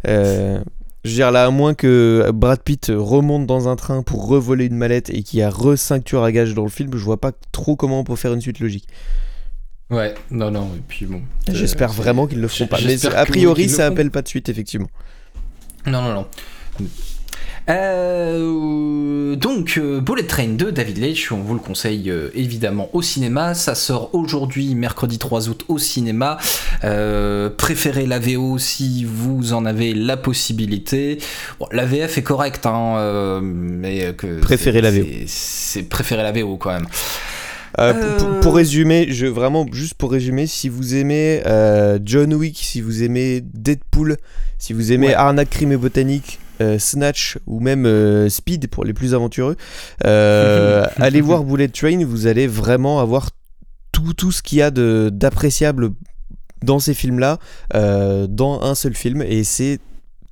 [0.08, 0.58] Euh,
[1.04, 4.64] je veux dire là, à moins que Brad Pitt remonte dans un train pour revoler
[4.64, 7.04] une mallette et qu'il y a re 5 tueurs à gages dans le film, je
[7.04, 8.88] vois pas trop comment on peut faire une suite logique.
[9.90, 11.20] Ouais, non, non, et puis bon.
[11.52, 12.78] J'espère vraiment qu'ils le feront pas.
[12.84, 14.88] Mais a priori, ça appelle pas de suite, effectivement.
[15.86, 16.26] Non, non, non.
[17.68, 23.54] Euh, donc, Bullet Train de David Leitch, on vous le conseille évidemment au cinéma.
[23.54, 26.38] Ça sort aujourd'hui, mercredi 3 août, au cinéma.
[27.56, 31.18] préférez la VO si vous en avez la possibilité.
[31.58, 34.40] Bon, la VF est correcte, hein, mais que.
[34.40, 35.04] Préférez la VO.
[35.26, 36.86] C'est préféré la VO quand même.
[37.80, 42.58] Euh, pour, pour, résumer, je, vraiment, juste pour résumer, si vous aimez euh, John Wick,
[42.62, 44.16] si vous aimez Deadpool,
[44.58, 49.14] si vous aimez Arnaque, Crime et Botanique, euh, Snatch ou même Speed pour les plus
[49.14, 49.56] aventureux,
[50.04, 53.30] allez voir Bullet Train, vous allez vraiment avoir
[53.92, 55.90] tout, tout ce qu'il y a d'appréciable
[56.62, 57.38] dans ces films-là,
[57.72, 59.80] dans un seul film, et c'est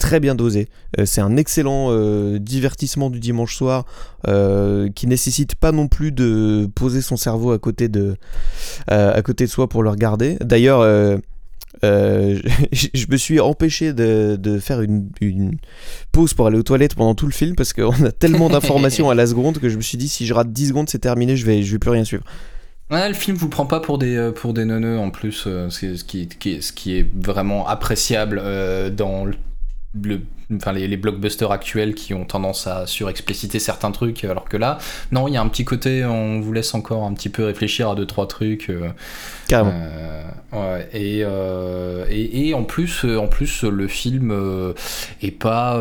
[0.02, 0.68] très bien dosé.
[0.98, 3.84] Euh, c'est un excellent euh, divertissement du dimanche soir
[4.26, 8.16] euh, qui nécessite pas non plus de poser son cerveau à côté de,
[8.88, 10.36] à côté de soi pour le regarder.
[10.40, 10.82] D'ailleurs,
[11.82, 15.10] je me suis empêché de, faire une,
[16.12, 19.14] pause pour aller aux toilettes pendant tout le film parce qu'on a tellement d'informations à
[19.14, 21.46] la seconde que je me suis dit si je rate 10 secondes c'est terminé, je
[21.46, 22.24] vais, je vais plus rien suivre.
[22.90, 26.62] le film vous prend pas pour des, pour des neuneux en plus, ce, qui, qui,
[26.62, 28.42] ce qui est vraiment appréciable
[28.94, 29.34] dans le
[30.56, 34.78] enfin, les, blockbusters actuels qui ont tendance à surexpliciter certains trucs, alors que là,
[35.10, 37.90] non, il y a un petit côté, on vous laisse encore un petit peu réfléchir
[37.90, 38.70] à deux, trois trucs.
[38.70, 38.88] Euh,
[39.48, 39.72] Carrément.
[39.74, 44.32] Euh, euh, et, et, en, plus, en plus, le film
[45.20, 45.78] est, pas,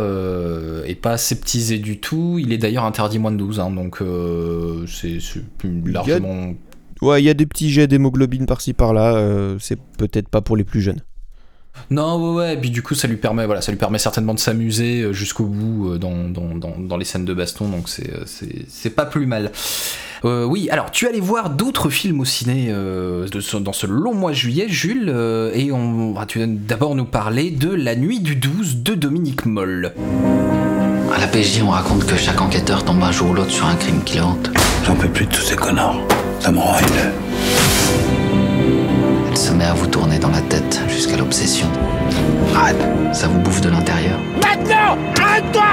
[0.85, 2.37] est pas aseptisé du tout.
[2.39, 3.99] Il est d'ailleurs interdit moins de 12, hein, donc
[4.87, 5.17] c'est
[5.85, 6.53] largement.
[7.01, 10.63] Ouais, il y a des petits jets d'hémoglobine par-ci par-là, c'est peut-être pas pour les
[10.63, 11.01] plus jeunes.
[11.89, 14.33] Non, ouais, ouais, et puis du coup, ça lui permet, voilà, ça lui permet certainement
[14.33, 17.89] de s'amuser euh, jusqu'au bout euh, dans, dans, dans, dans, les scènes de baston, donc
[17.89, 18.23] c'est, euh,
[18.67, 19.51] c'est, pas plus mal.
[20.23, 24.35] oui, alors tu allais voir d'autres films au ciné de dans ce long mois de
[24.35, 25.09] juillet, Jules,
[25.53, 29.93] et on va d'abord nous parler de La Nuit du 12 de Dominique Moll.
[31.13, 33.75] À la PJ, on raconte que chaque enquêteur tombe un jour ou l'autre sur un
[33.75, 34.49] crime qui le hante.
[34.85, 36.01] J'en peux plus de tous ces connards.
[36.39, 37.60] Ça me rend se
[39.61, 41.67] met à vous tourner dans la tête jusqu'à l'obsession.
[42.55, 44.19] Arrête Ça vous bouffe de l'intérieur.
[44.35, 45.71] Maintenant Arrête-toi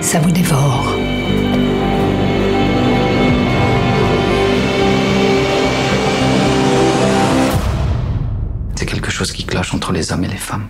[0.00, 0.94] Ça vous dévore.
[8.76, 10.68] C'est quelque chose qui cloche entre les hommes et les femmes.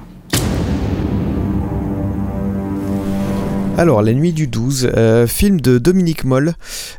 [3.78, 6.54] Alors, La Nuit du 12, euh, film de Dominique Moll.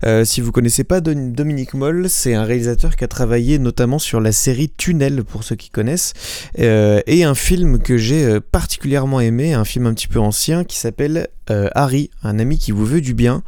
[0.06, 4.22] Euh, si vous connaissez pas Dominique Moll, c'est un réalisateur qui a travaillé notamment sur
[4.22, 6.14] la série Tunnel, pour ceux qui connaissent,
[6.58, 10.78] euh, et un film que j'ai particulièrement aimé, un film un petit peu ancien qui
[10.78, 11.28] s'appelle
[11.74, 13.44] Harry, un ami qui vous veut du bien.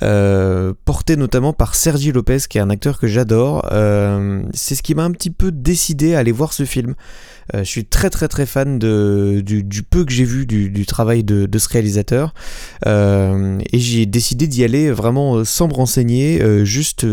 [0.00, 3.64] porté notamment par Sergi Lopez, qui est un acteur que j'adore.
[4.52, 6.94] c'est ce qui m'a un petit peu décidé à aller voir ce film.
[7.54, 11.22] Euh, je suis très très très fan de, du, peu que j'ai vu du, travail
[11.22, 12.34] de, ce réalisateur
[12.86, 17.06] euh, et j'ai décidé d'y aller vraiment euh, sans me renseigner, juste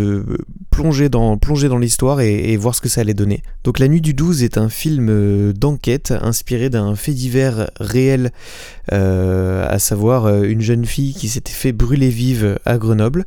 [0.71, 3.43] plonger dans, plonger dans l'histoire et, voir ce que ça allait donner.
[3.63, 8.31] Donc La Nuit du 12 est un film d'enquête inspiré d'un fait divers réel,
[8.91, 13.25] à savoir une jeune fille qui s'était fait brûler vive à Grenoble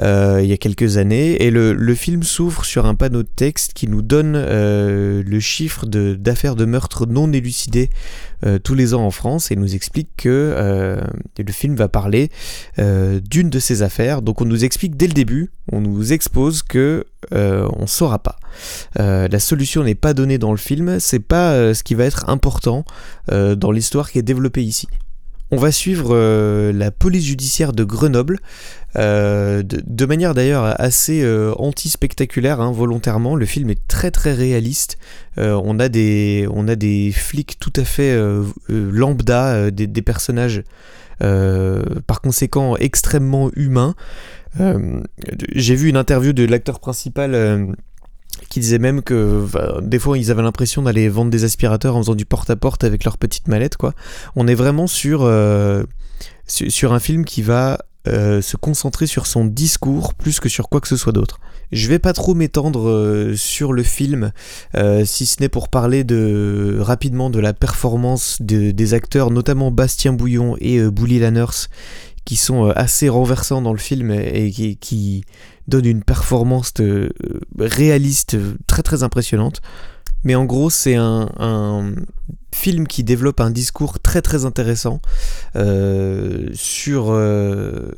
[0.00, 3.72] il y a quelques années et le, le film s'ouvre sur un panneau de texte
[3.74, 7.90] qui nous donne le chiffre d'affaires de meurtres non élucidés
[8.46, 11.00] euh, tous les ans en France et nous explique que euh,
[11.36, 12.30] le film va parler
[12.78, 14.22] euh, d'une de ces affaires.
[14.22, 18.38] Donc on nous explique dès le début, on nous expose que on saura pas.
[18.96, 22.84] la solution n'est pas donnée dans le film, c'est pas ce qui va être important
[23.28, 24.88] dans l'histoire qui est développée ici.
[25.50, 26.14] On va suivre
[26.72, 28.38] la police judiciaire de Grenoble
[28.96, 33.36] euh, de, manière d'ailleurs assez euh, anti-spectaculaire, hein, volontairement.
[33.36, 34.98] Le film est très très réaliste.
[35.36, 38.18] Euh, on, a des, on a des flics tout à fait
[38.68, 40.62] lambda, des, personnages
[41.20, 43.94] par conséquent extrêmement humains.
[45.54, 47.76] J'ai vu une interview de l'acteur principal
[48.48, 49.46] qui disait même que
[49.82, 53.18] des fois ils avaient l'impression d'aller vendre des aspirateurs en faisant du porte-à-porte avec leur
[53.18, 53.94] petite mallette quoi.
[54.36, 55.30] On est vraiment sur,
[56.46, 60.80] sur un film qui va euh, se concentrer sur son discours plus que sur quoi
[60.80, 61.40] que ce soit d'autre.
[61.72, 64.32] Je vais pas trop m'étendre euh, sur le film,
[64.76, 70.14] euh, si ce n'est pour parler de, rapidement de la performance des acteurs, notamment Bastien
[70.14, 71.68] Bouillon et Bouli Lanners,
[72.28, 75.24] qui sont assez renversants dans le film et qui,
[75.66, 76.74] donnent une performance
[77.58, 78.36] réaliste
[78.66, 79.62] très très impressionnante.
[80.24, 81.94] Mais en gros, c'est un,
[82.54, 85.00] film qui développe un discours très très intéressant
[85.56, 87.92] euh, sur, euh,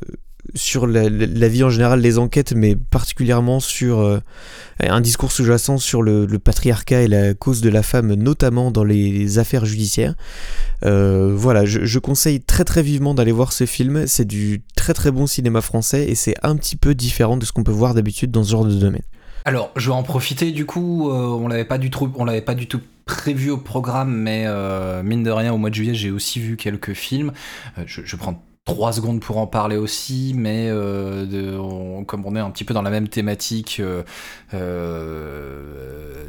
[0.55, 1.07] sur la,
[1.47, 4.19] vie en général, les enquêtes, mais particulièrement sur euh,
[4.79, 9.39] un discours sous-jacent sur le, patriarcat et la cause de la femme, notamment dans les,
[9.39, 10.15] affaires judiciaires.
[10.83, 14.07] Euh, voilà, je, conseille très très vivement d'aller voir ce film.
[14.07, 17.51] C'est du très très bon cinéma français et c'est un petit peu différent de ce
[17.51, 19.03] qu'on peut voir d'habitude dans ce genre de domaine.
[19.45, 21.09] Alors, je vais en profiter du coup.
[21.09, 24.45] Euh, on l'avait pas du tout, on l'avait pas du tout prévu au programme, mais
[25.03, 27.31] mine de rien, au mois de juillet, j'ai aussi vu quelques films.
[27.85, 32.51] Je, je prends trois secondes pour en parler aussi, mais euh, comme on est un
[32.51, 34.03] petit peu dans la même thématique euh,
[34.53, 36.27] euh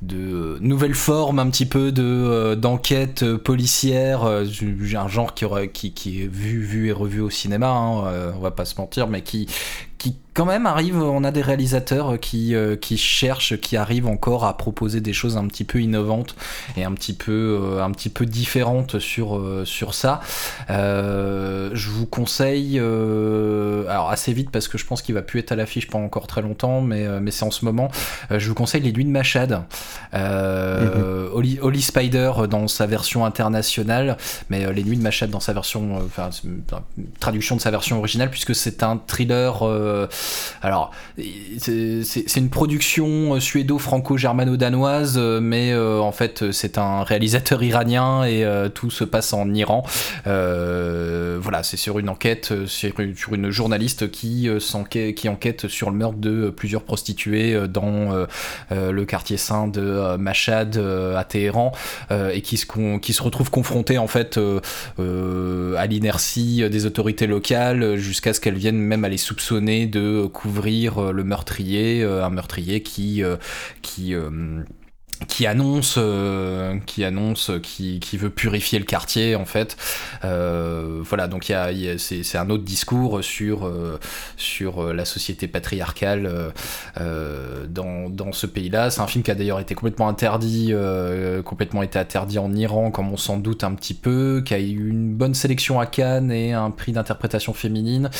[0.00, 6.88] de, nouvelles formes un petit peu de d'enquête policière, un genre qui est vu, vu
[6.88, 9.48] et revu au cinéma, hein, on va pas se mentir, mais qui,
[9.98, 14.44] qui quand même arrive, on a des réalisateurs qui, euh, qui cherchent, qui arrivent encore
[14.44, 16.36] à proposer des choses un petit peu innovantes
[16.76, 20.20] et un petit peu, euh, un petit peu différentes sur, euh, sur ça.
[20.68, 25.56] je vous conseille, alors assez vite parce que je pense qu'il va plus être à
[25.56, 27.90] l'affiche pendant encore très longtemps, mais, mais c'est en ce moment.
[28.30, 29.64] je vous conseille Les Nuits de Machad.
[30.12, 34.16] Mm Holly, Spider dans sa version internationale,
[34.50, 36.30] mais Les Nuits de Machad dans sa version, enfin,
[37.18, 39.64] traduction de sa version originale, puisque c'est un thriller
[40.62, 40.92] alors,
[41.58, 48.44] c'est une production euh, suédo-franco-germano-danoise, euh, mais euh, en fait, c'est un réalisateur iranien et
[48.74, 49.84] tout se passe en Iran.
[50.24, 53.00] voilà, c'est sur une enquête, sur
[53.34, 54.48] une journaliste qui,
[55.28, 58.26] enquête sur le meurtre de plusieurs prostituées dans
[58.70, 61.72] le quartier saint de Mashhad à Téhéran
[62.10, 64.38] et qui se, qui se retrouve confrontée en fait
[64.98, 70.98] à l'inertie des autorités locales jusqu'à ce qu'elles viennent même à les soupçonner de couvrir
[70.98, 73.36] euh, le meurtrier, euh, un meurtrier qui, euh,
[73.82, 74.14] qui
[75.26, 79.76] qui annonce, euh, qui annonce, qui, qui, veut purifier le quartier en fait.
[80.24, 83.98] Euh, voilà, donc y y a c'est, un autre discours sur euh,
[84.36, 86.52] sur la société patriarcale
[86.96, 88.90] dans, dans ce pays-là.
[88.90, 90.72] C'est un film qui a d'ailleurs été complètement interdit,
[91.44, 94.90] complètement été interdit en Iran, comme on s'en doute un petit peu, qui a eu
[94.90, 98.10] une bonne sélection à Cannes et un prix d'interprétation féminine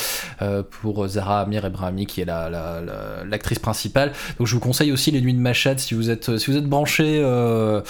[0.71, 2.81] pour Zara Amir Ebrahimi qui est la, la,
[3.25, 4.13] l'actrice principale.
[4.39, 6.67] Donc je vous conseille aussi Les Nuits de Machad si vous êtes si vous êtes
[6.67, 7.81] branché euh,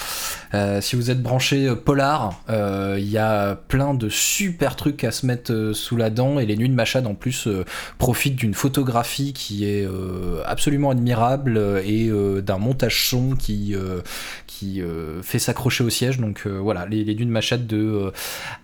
[0.53, 5.11] euh, si vous êtes branché euh, polar, il y a plein de super trucs à
[5.11, 7.47] se mettre sous la dent et les nuits de Machad en plus
[7.97, 9.87] profitent d'une photographie qui est
[10.45, 12.09] absolument admirable et
[12.41, 13.75] d'un montage son qui
[14.59, 14.81] qui
[15.23, 16.19] fait s'accrocher au siège.
[16.19, 18.11] Donc voilà, les, les de Machad de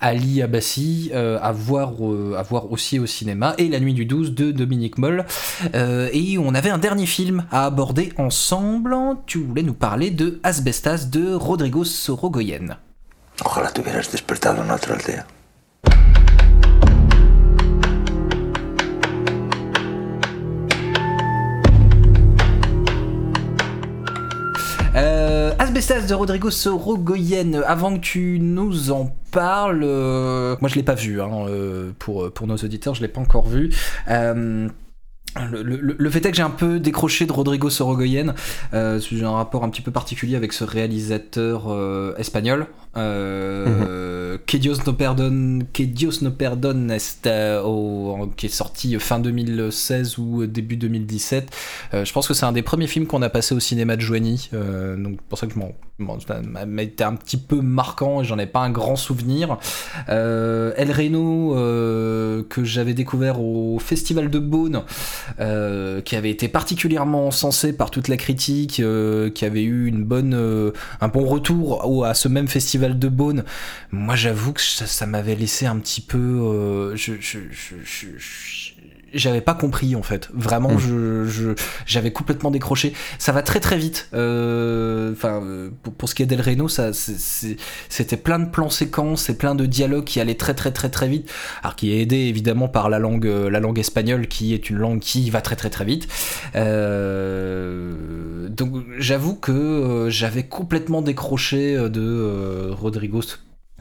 [0.01, 1.93] Ali Abbasi à voir,
[2.37, 5.25] à voir aussi au cinéma et La nuit du 12 de Dominique Moll.
[5.73, 8.95] et on avait un dernier film à aborder ensemble.
[9.25, 12.77] Tu voulais nous parler de Asbestas de Rodrigo Sorogoyen.
[13.43, 15.25] Ojalá te hubieras despertado en aldea.
[25.75, 31.21] De Rodrigo Sorogoyen, avant que tu nous en parles, euh, moi je l'ai pas vu,
[31.21, 33.75] hein, euh, pour, pour nos auditeurs, je l'ai pas encore vu.
[34.09, 34.69] Euh,
[35.37, 38.35] le, fait est que j'ai un peu décroché de Rodrigo Sorogoyen.
[38.73, 42.67] Euh, j'ai un rapport un petit peu particulier avec ce réalisateur euh, espagnol.
[42.97, 44.05] Euh, mm -hmm.
[44.45, 50.17] Que Dios no perdon, que Dios no perdon est, euh, qui est sorti fin 2016
[50.17, 51.49] ou début 2017.
[51.93, 54.01] Euh, je pense que c'est un des premiers films qu'on a passé au cinéma de
[54.01, 54.49] Joigny.
[54.97, 55.71] Donc pour ça que je m'en,
[56.67, 59.57] m'a été un petit peu marquant et j'en ai pas un grand souvenir.
[60.07, 61.55] El Reno
[62.49, 64.83] que j'avais découvert au Festival de Beaune.
[66.05, 68.81] Qui avait été particulièrement encensé par toute la critique,
[69.35, 70.35] qui avait eu une bonne,
[71.01, 73.43] un bon retour au, à ce même festival de Beaune.
[73.91, 76.93] Moi, j'avoue que ça, m'avait laissé un petit peu.
[76.95, 78.64] je, je, je,
[79.15, 80.29] j'avais pas compris en fait.
[80.33, 81.27] Vraiment, mmh.
[81.27, 81.53] je,
[81.85, 82.93] j'avais complètement décroché.
[83.17, 84.07] Ça va très très vite.
[84.11, 89.29] Enfin, euh, pour, pour, ce qui est d'El Reno, ça, c'était plein de plans séquences
[89.29, 91.31] et plein de dialogues qui allaient très très très très vite.
[91.63, 94.99] Alors qui est aidé évidemment par la langue, la langue espagnole qui est une langue
[94.99, 96.07] qui va très très très vite.
[96.55, 103.21] Euh, donc j'avoue que j'avais complètement décroché de Rodrigo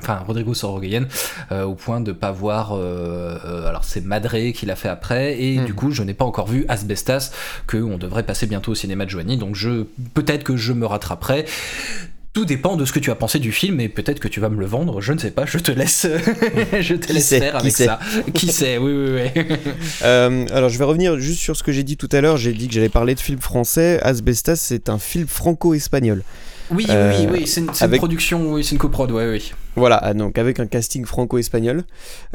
[0.01, 1.07] enfin Rodrigo Sorogoyen
[1.53, 5.41] euh, au point de pas voir euh, euh, alors c'est Madré qui l'a fait après
[5.41, 5.65] et mmh.
[5.65, 7.31] du coup je n'ai pas encore vu Asbestas
[7.67, 9.85] que on devrait passer bientôt au cinéma de Joanie donc je
[10.15, 11.45] peut-être que je me rattraperai
[12.35, 14.49] tout dépend de ce que tu as pensé du film et peut-être que tu vas
[14.49, 16.05] me le vendre, je ne sais pas, je te laisse,
[16.81, 18.01] je te laisse faire avec ça.
[18.35, 19.45] Qui sait, oui, oui, oui.
[20.03, 22.53] euh, alors je vais revenir juste sur ce que j'ai dit tout à l'heure, j'ai
[22.53, 26.25] dit que j'allais parler de film français, Asbestas c'est un film franco-espagnol.
[26.73, 27.99] Oui, oui, oui, c'est une, avec...
[27.99, 29.53] production, oui, c'est une coprod, ouais, oui.
[29.77, 31.83] Voilà, ah, donc avec un casting franco-espagnol.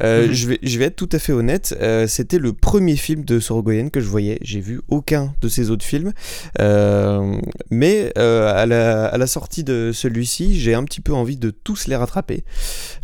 [0.03, 0.33] Euh, Mhm.
[0.33, 3.39] je, vais, je vais être tout à fait honnête, euh, c'était le premier film de
[3.39, 4.39] Sorogoyen que je voyais.
[4.41, 6.11] J'ai vu aucun de ses autres films.
[6.59, 7.39] Euh,
[7.71, 11.87] mais à, la, à la sortie de celui-ci, j'ai un petit peu envie de tous
[11.87, 12.43] les rattraper.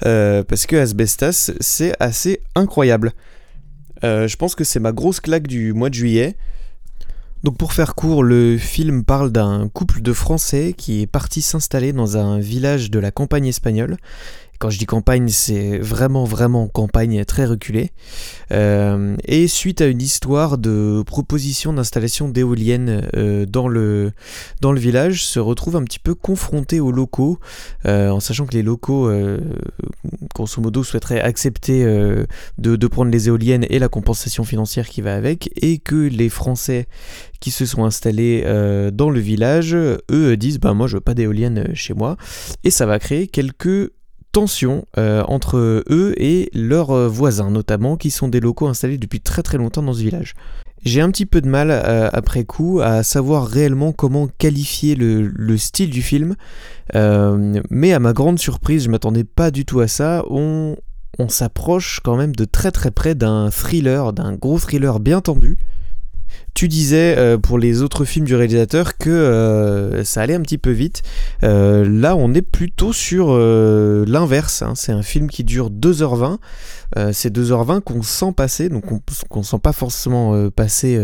[0.01, 3.13] Parce que Asbestas, c'est assez incroyable.
[4.03, 6.35] Je pense que c'est ma grosse claque du mois de juillet.
[7.45, 11.93] Donc pour faire court, le film parle d'un couple de Français qui est parti s'installer
[11.93, 13.97] dans un village de la campagne espagnole.
[14.59, 17.91] Quand je dis campagne, c'est vraiment vraiment campagne très reculée.
[18.51, 24.11] Euh, et suite à une histoire de proposition d'installation d'éoliennes euh, dans, le,
[24.61, 27.39] dans le village, se retrouve un petit peu confronté aux locaux,
[27.85, 29.11] euh, en sachant que les locaux,
[30.33, 31.83] grosso modo, souhaiteraient accepter
[32.57, 36.87] de, prendre les éoliennes et la compensation financière qui va avec, et que les Français
[37.41, 38.43] qui se sont installés
[38.93, 42.15] dans le village, eux disent bah moi je veux pas d'éoliennes chez moi,
[42.63, 43.91] et ça va créer quelques
[44.35, 49.21] tensions euh, entre eux et leurs euh, voisins notamment, qui sont des locaux installés depuis
[49.21, 50.33] très très longtemps dans ce village.
[50.83, 55.21] J'ai un petit peu de mal euh, après coup à savoir réellement comment qualifier le,
[55.21, 56.35] le style du film,
[56.95, 60.25] euh, mais à ma grande surprise, je m'attendais pas du tout à ça.
[60.29, 60.75] On
[61.29, 65.57] s'approche quand même de très très près d'un thriller, d'un gros thriller bien tendu.
[66.55, 70.57] Tu disais euh, pour les autres films du réalisateur que euh, ça allait un petit
[70.57, 71.01] peu vite.
[71.43, 74.61] Euh, là, on est plutôt sur l'inverse.
[74.61, 74.71] hein.
[74.73, 76.37] C'est un film qui dure 2h20.
[76.97, 80.97] Euh, c'est 2h20 qu'on sent passer, donc on- qu'on sent pas forcément passer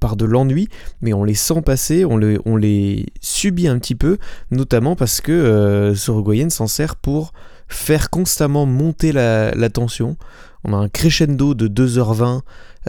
[0.00, 0.68] par de l'ennui,
[1.00, 4.18] mais on les sent passer, on, le- on les subit un petit peu,
[4.50, 7.32] notamment parce que Sorogoyen s'en sert pour
[7.68, 10.16] faire constamment monter la tension.
[10.64, 12.40] On a un crescendo de 2h20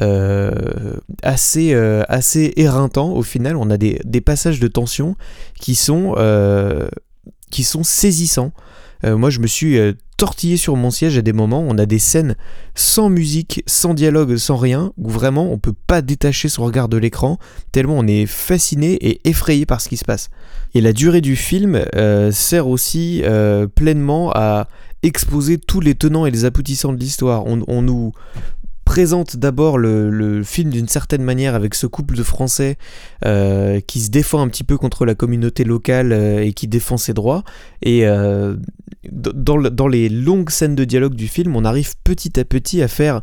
[0.02, 3.56] euh, assez, euh, assez éreintant au final.
[3.56, 5.16] On a des, des passages de tension
[5.60, 6.88] qui sont, euh,
[7.52, 8.52] qui sont saisissants.
[9.06, 9.78] Moi, je me suis
[10.16, 11.62] tortillé sur mon siège à des moments.
[11.68, 12.38] On a des scènes
[12.74, 16.96] sans musique, sans dialogue, sans rien, où vraiment on peut pas détacher son regard de
[16.96, 17.38] l'écran,
[17.74, 20.30] tellement on est fasciné et effrayé par ce qui se passe.
[20.74, 21.84] Et la durée du film
[22.32, 23.22] sert aussi
[23.76, 24.70] pleinement à
[25.04, 27.46] exposer tous les tenants et les aboutissants de l'histoire.
[27.46, 28.14] On, nous
[28.86, 32.78] présente d'abord le, film d'une certaine manière avec ce couple de Français
[33.26, 36.98] euh, qui se défend un petit peu contre la communauté locale euh, et qui défend
[36.98, 37.44] ses droits.
[37.82, 38.56] Et euh,
[39.12, 42.82] dans, le- dans les longues scènes de dialogue du film, on arrive petit à petit
[42.82, 43.22] à faire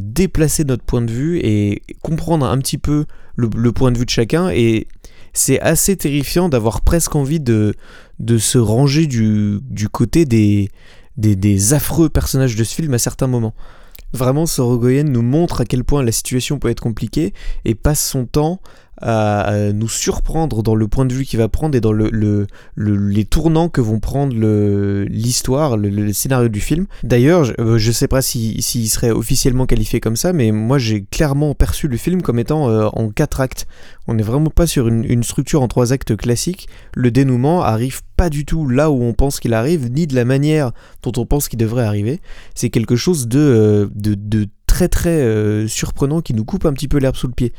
[0.00, 4.04] déplacer notre point de vue et comprendre un petit peu le, le point de vue
[4.04, 4.50] de chacun.
[4.50, 4.86] Et
[5.32, 7.74] c'est assez terrifiant d'avoir presque envie de,
[8.18, 10.70] de se ranger du, du côté des,
[11.16, 13.54] des, des affreux personnages de ce film à certains moments.
[14.12, 17.32] Vraiment, Sorogoyen nous montre à quel point la situation peut être compliquée
[17.64, 18.60] et passe son temps
[19.00, 22.46] à, nous surprendre dans le point de vue qu'il va prendre et dans le, le-
[22.74, 24.34] le- les tournants que vont prendre
[25.08, 26.86] l'histoire, le, scénario du film.
[27.02, 30.52] D'ailleurs, je, euh, je sais pas s'il si, s'il serait officiellement qualifié comme ça, mais
[30.52, 33.66] moi j'ai clairement perçu le film comme étant euh, en quatre actes.
[34.08, 36.68] On n'est vraiment pas sur une, structure en trois actes classique.
[36.94, 40.24] Le dénouement arrive pas du tout là où on pense qu'il arrive, ni de la
[40.24, 40.72] manière
[41.02, 42.20] dont on pense qu'il devrait arriver.
[42.54, 46.98] C'est quelque chose de, euh, très très euh, surprenant qui nous coupe un petit peu
[46.98, 47.52] l'herbe sous le pied.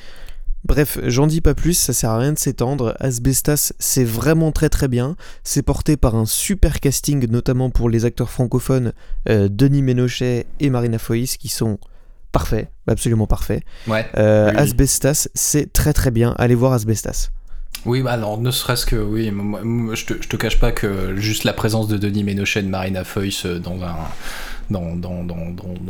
[0.66, 2.96] Bref, j'en dis pas plus, ça sert à rien de s'étendre.
[3.00, 5.18] Asbestas, c'est vraiment très très bien.
[5.44, 8.94] C'est porté par un super casting, notamment pour les acteurs francophones
[9.28, 11.80] euh, Denis Ménochet et Marina Foïs, qui sont
[12.32, 13.64] parfaits, absolument parfaits.
[13.88, 14.06] Ouais.
[14.18, 14.58] Euh, Oui.
[14.58, 16.34] Asbestas, c'est très très bien.
[16.38, 17.30] Allez voir Asbestas.
[17.86, 19.32] Oui, bah alors ne serait-ce que, oui,
[19.94, 23.60] je, te, te cache pas que juste la présence de Denis Ménochet Marina Foïs euh,
[23.60, 23.96] dans un.
[24.70, 25.36] Dans, dans, dans,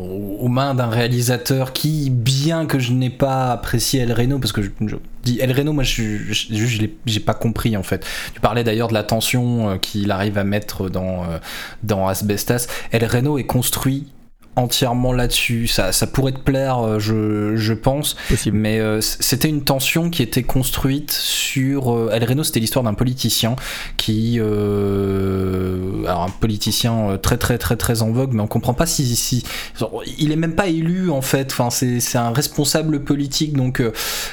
[0.04, 4.64] aux mains d'un réalisateur qui, bien que je n'ai pas apprécié El Reno, parce que
[4.64, 4.70] je,
[5.24, 6.18] dis El Reno, moi je,
[7.06, 8.06] j'ai pas compris en fait.
[8.34, 11.38] Tu parlais d'ailleurs de la tension euh, qu'il arrive à mettre dans, euh,
[11.84, 12.66] dans Asbestas.
[12.92, 14.08] El Reno est construit
[14.56, 15.68] entièrement là-dessus.
[15.68, 18.16] Ça, ça pourrait te plaire, euh, je, je pense.
[18.30, 18.58] Possible.
[18.58, 21.94] Mais euh, c'était une tension qui était construite sur.
[21.94, 23.56] euh, El Reno, c'était l'histoire d'un politicien
[23.98, 24.40] qui.
[24.40, 28.86] euh, alors, un politicien euh, très, très, très, très en vogue, mais on comprend pas
[28.86, 29.16] si.
[29.16, 29.44] si
[30.18, 31.52] il est même pas élu, en fait.
[31.52, 33.82] Enfin, c'est un responsable politique, donc.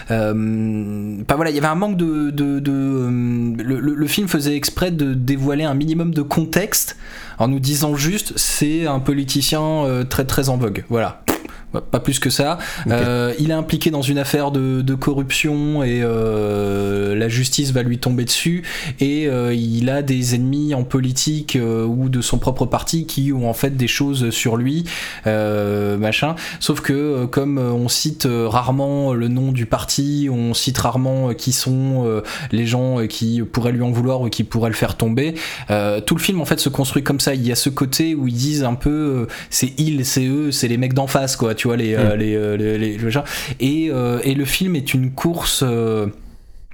[0.09, 2.31] bah voilà, il y avait un manque de.
[2.31, 6.97] de, de, le, le- le film faisait exprès de dévoiler un minimum de contexte
[7.41, 10.85] en nous disant juste c'est un politicien euh, très très en vogue.
[10.89, 11.23] Voilà.
[11.73, 12.59] Bah, Pas plus que ça.
[12.89, 17.83] Euh, il est impliqué dans une affaire de, de corruption et euh, la justice va
[17.83, 18.63] lui tomber dessus.
[18.99, 23.49] Et euh, il a des ennemis en politique ou de son propre parti qui ont
[23.49, 24.85] en fait des choses sur lui,
[25.27, 26.35] machin.
[26.59, 32.23] Sauf que comme on cite rarement le nom du parti, on cite rarement qui sont
[32.53, 35.35] les gens qui pourraient lui en vouloir ou qui pourraient le faire tomber.
[35.69, 37.35] Tout le film en fait se construit comme ça.
[37.35, 40.69] Il y a ce côté où ils disent un peu c'est ils, c'est eux, c'est
[40.69, 41.55] les mecs d'en face quoi.
[41.61, 42.97] Tu vois les euh, les, les, les-.
[43.61, 45.63] Et euh, et le film est une course.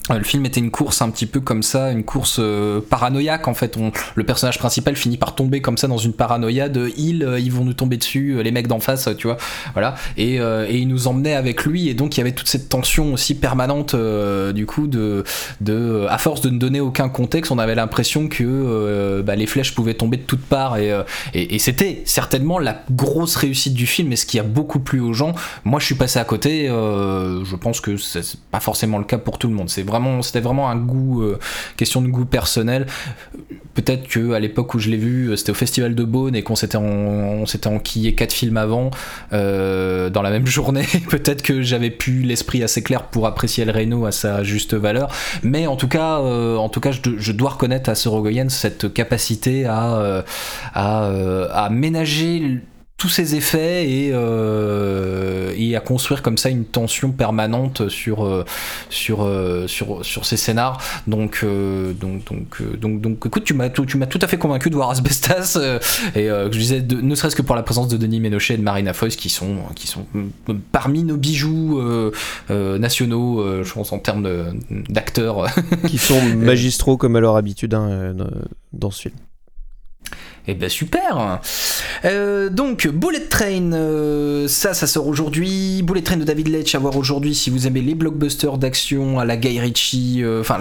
[0.09, 3.55] Le film était une course un petit peu comme ça, une course euh, paranoïaque en
[3.55, 3.77] fait.
[4.15, 7.51] Le personnage principal finit par tomber comme ça dans une paranoïa de ils, euh, ils
[7.51, 9.37] vont nous tomber dessus, euh, les mecs d'en face, tu vois.
[9.73, 9.97] Voilà.
[10.17, 10.37] Et,
[10.71, 13.97] il nous emmenait avec lui et donc il y avait toute cette tension aussi permanente
[13.97, 15.25] du coup de,
[15.61, 19.75] de, à force de ne donner aucun contexte, on avait l'impression que bah, les flèches
[19.75, 20.93] pouvaient tomber de toutes parts et,
[21.33, 25.15] et, c'était certainement la grosse réussite du film et ce qui a beaucoup plu aux
[25.15, 25.35] gens.
[25.65, 26.67] Moi, je suis passé à côté.
[26.67, 29.71] je pense que c'est pas forcément le cas pour tout le monde.
[29.71, 31.39] C'est vraiment, c'était vraiment un goût, euh,
[31.77, 32.87] question de goût personnel.
[33.75, 36.43] Peut-être que à l'époque où je l'ai vu, euh, c'était au Festival de Beaune et
[36.43, 36.77] qu'on s'était
[37.67, 38.91] enquillé quatre films avant
[39.33, 40.87] euh, dans la même journée.
[41.11, 45.11] Peut-être que j'avais plus l'esprit assez clair pour apprécier El Reno à sa juste valeur.
[45.43, 50.25] Mais en tout cas, en tout cas, je, dois reconnaître à Sorogoyen cette capacité à
[51.71, 52.61] ménager
[52.99, 58.45] tous ces effets et, euh, et à construire comme ça une tension permanente sur euh,
[58.89, 63.53] sur euh, sur sur ces scénars donc euh, donc donc euh, donc donc écoute tu
[63.53, 65.79] m'as tout, tu m'as tout à fait convaincu de voir Asbestas euh,
[66.15, 68.57] et euh, je disais de- ne serait-ce que pour la présence de Denis Ménochet et
[68.57, 70.07] de Marina Foïs qui sont qui sont
[70.73, 72.13] parmi nos bijoux euh,
[72.51, 74.55] euh, nationaux euh, je pense en termes
[74.89, 75.47] d'acteurs
[75.87, 78.15] Qui sont magistraux comme à leur habitude hein,
[78.73, 79.15] dans ce film.
[80.49, 81.41] Eh ben super
[82.05, 85.83] Euh, Donc Bullet Train, euh, ça ça sort aujourd'hui.
[85.83, 89.25] Bullet Train de David Leitch à voir aujourd'hui si vous aimez les blockbusters d'action à
[89.25, 90.59] la Guy Ritchie, euh, enfin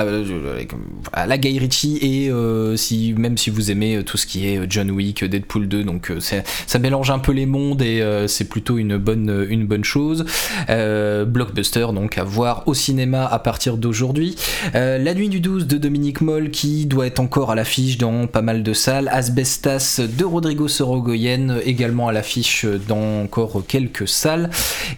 [1.14, 2.32] à la Guy Ritchie et
[2.78, 6.80] si même si vous aimez tout ce qui est John Wick, Deadpool 2, donc ça
[6.80, 10.26] mélange un peu les mondes et c'est plutôt une bonne une bonne chose.
[10.68, 14.36] Blockbuster donc à voir au cinéma à partir d'aujourd'hui.
[14.74, 18.42] La nuit du 12 de Dominique Moll qui doit être encore à l'affiche dans pas
[18.42, 19.10] mal de salles.
[19.12, 24.49] Asbestas de Rodrigo Sorogoyen également à l'affiche dans encore quelques salles.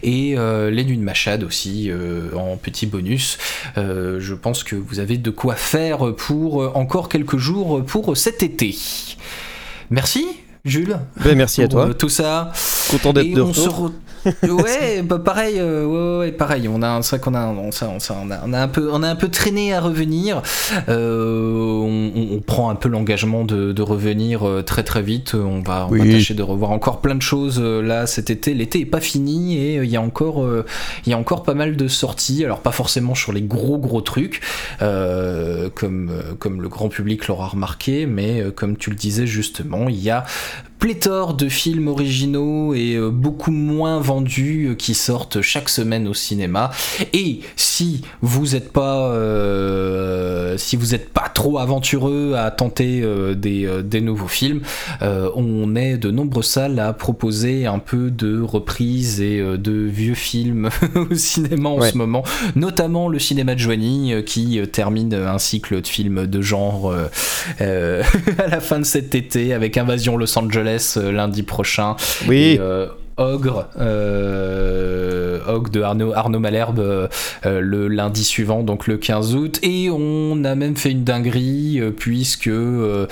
[0.02, 3.38] Et euh, Les Nuits de Machad aussi euh, en petit bonus.
[3.76, 8.42] Euh, je pense que vous avez de quoi faire pour encore quelques jours pour cet
[8.42, 8.76] été.
[9.90, 10.26] Merci
[10.64, 10.98] Jules.
[11.24, 11.94] Ben, merci à toi.
[11.94, 12.52] tout ça.
[12.90, 13.92] Content d'être de retour.
[14.42, 16.68] ouais, bah pareil, euh, ouais, ouais, pareil.
[16.68, 18.68] On a, c'est vrai qu'on a, on, ça- on ça- on a, on a un
[18.68, 20.42] peu, on a un peu traîné à revenir.
[20.88, 21.58] Euh,
[22.32, 25.34] on, prend un peu l'engagement de, de revenir euh, très très vite.
[25.34, 28.54] On va, on va tâcher de revoir encore plein de choses là cet été.
[28.54, 30.46] L'été est pas fini et il y a encore,
[31.04, 32.44] il y a encore pas mal de sorties.
[32.44, 34.40] Alors pas forcément sur les gros gros trucs,
[34.78, 40.10] comme comme le grand public l'aura remarqué, mais comme tu le disais justement, il y
[40.10, 40.24] a
[40.78, 46.14] pléthore de films originaux et euh, beaucoup moins vendus euh, qui sortent chaque semaine au
[46.14, 46.70] cinéma.
[47.12, 53.34] Et si vous êtes pas, euh, si vous êtes pas trop aventureux à tenter euh,
[53.34, 54.60] des, euh, des nouveaux films,
[55.00, 60.68] on est de nombreuses salles à proposer un peu de reprises et de vieux films
[61.10, 61.90] au cinéma en Ouais.
[61.92, 62.24] ce moment,
[62.56, 66.92] notamment le cinéma de Joigny qui termine un cycle de films de genre
[67.60, 71.96] à la fin de cet été avec Invasion Los Angeles euh, lundi prochain.
[72.26, 72.54] Oui.
[72.54, 72.86] Et, euh,
[73.18, 77.08] Ogre, euh, Ogre de Arnaud, Arnaud Malherbe euh,
[77.46, 79.58] euh, le lundi suivant, donc le 15 août.
[79.62, 83.06] Et on a même fait une dinguerie, euh, puisque euh,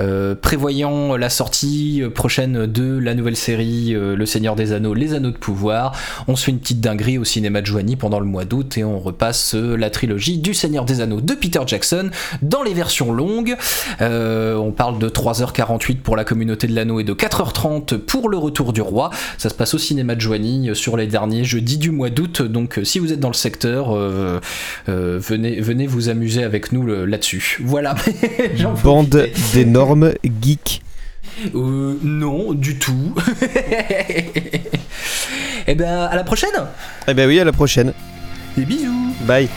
[0.00, 5.14] euh, prévoyant la sortie prochaine de la nouvelle série euh, Le Seigneur des Anneaux, Les
[5.14, 5.92] Anneaux de Pouvoir,
[6.28, 8.84] on se fait une petite dinguerie au cinéma de Joigny pendant le mois d'août et
[8.84, 12.10] on repasse euh, la trilogie du Seigneur des Anneaux de Peter Jackson
[12.42, 13.56] dans les versions longues.
[14.00, 18.38] Euh, on parle de 3h48 pour la communauté de l'anneau et de 4h30 pour le
[18.38, 19.10] retour du roi.
[19.38, 22.42] Ça se passe au cinéma de Joigny euh, sur les derniers jeudis du mois d'août.
[22.42, 24.40] Donc euh, si vous êtes dans le secteur, euh,
[24.88, 27.58] euh, venez, venez vous amuser avec nous le- là-dessus.
[27.64, 27.94] Voilà.
[28.84, 30.12] Bande d'énormes
[30.42, 30.82] geeks.
[31.54, 33.14] Euh, non, du tout.
[35.66, 36.50] Eh ben, à la prochaine.
[37.06, 37.92] Eh ben oui, à la prochaine.
[38.56, 39.14] Des bisous.
[39.26, 39.48] Bye.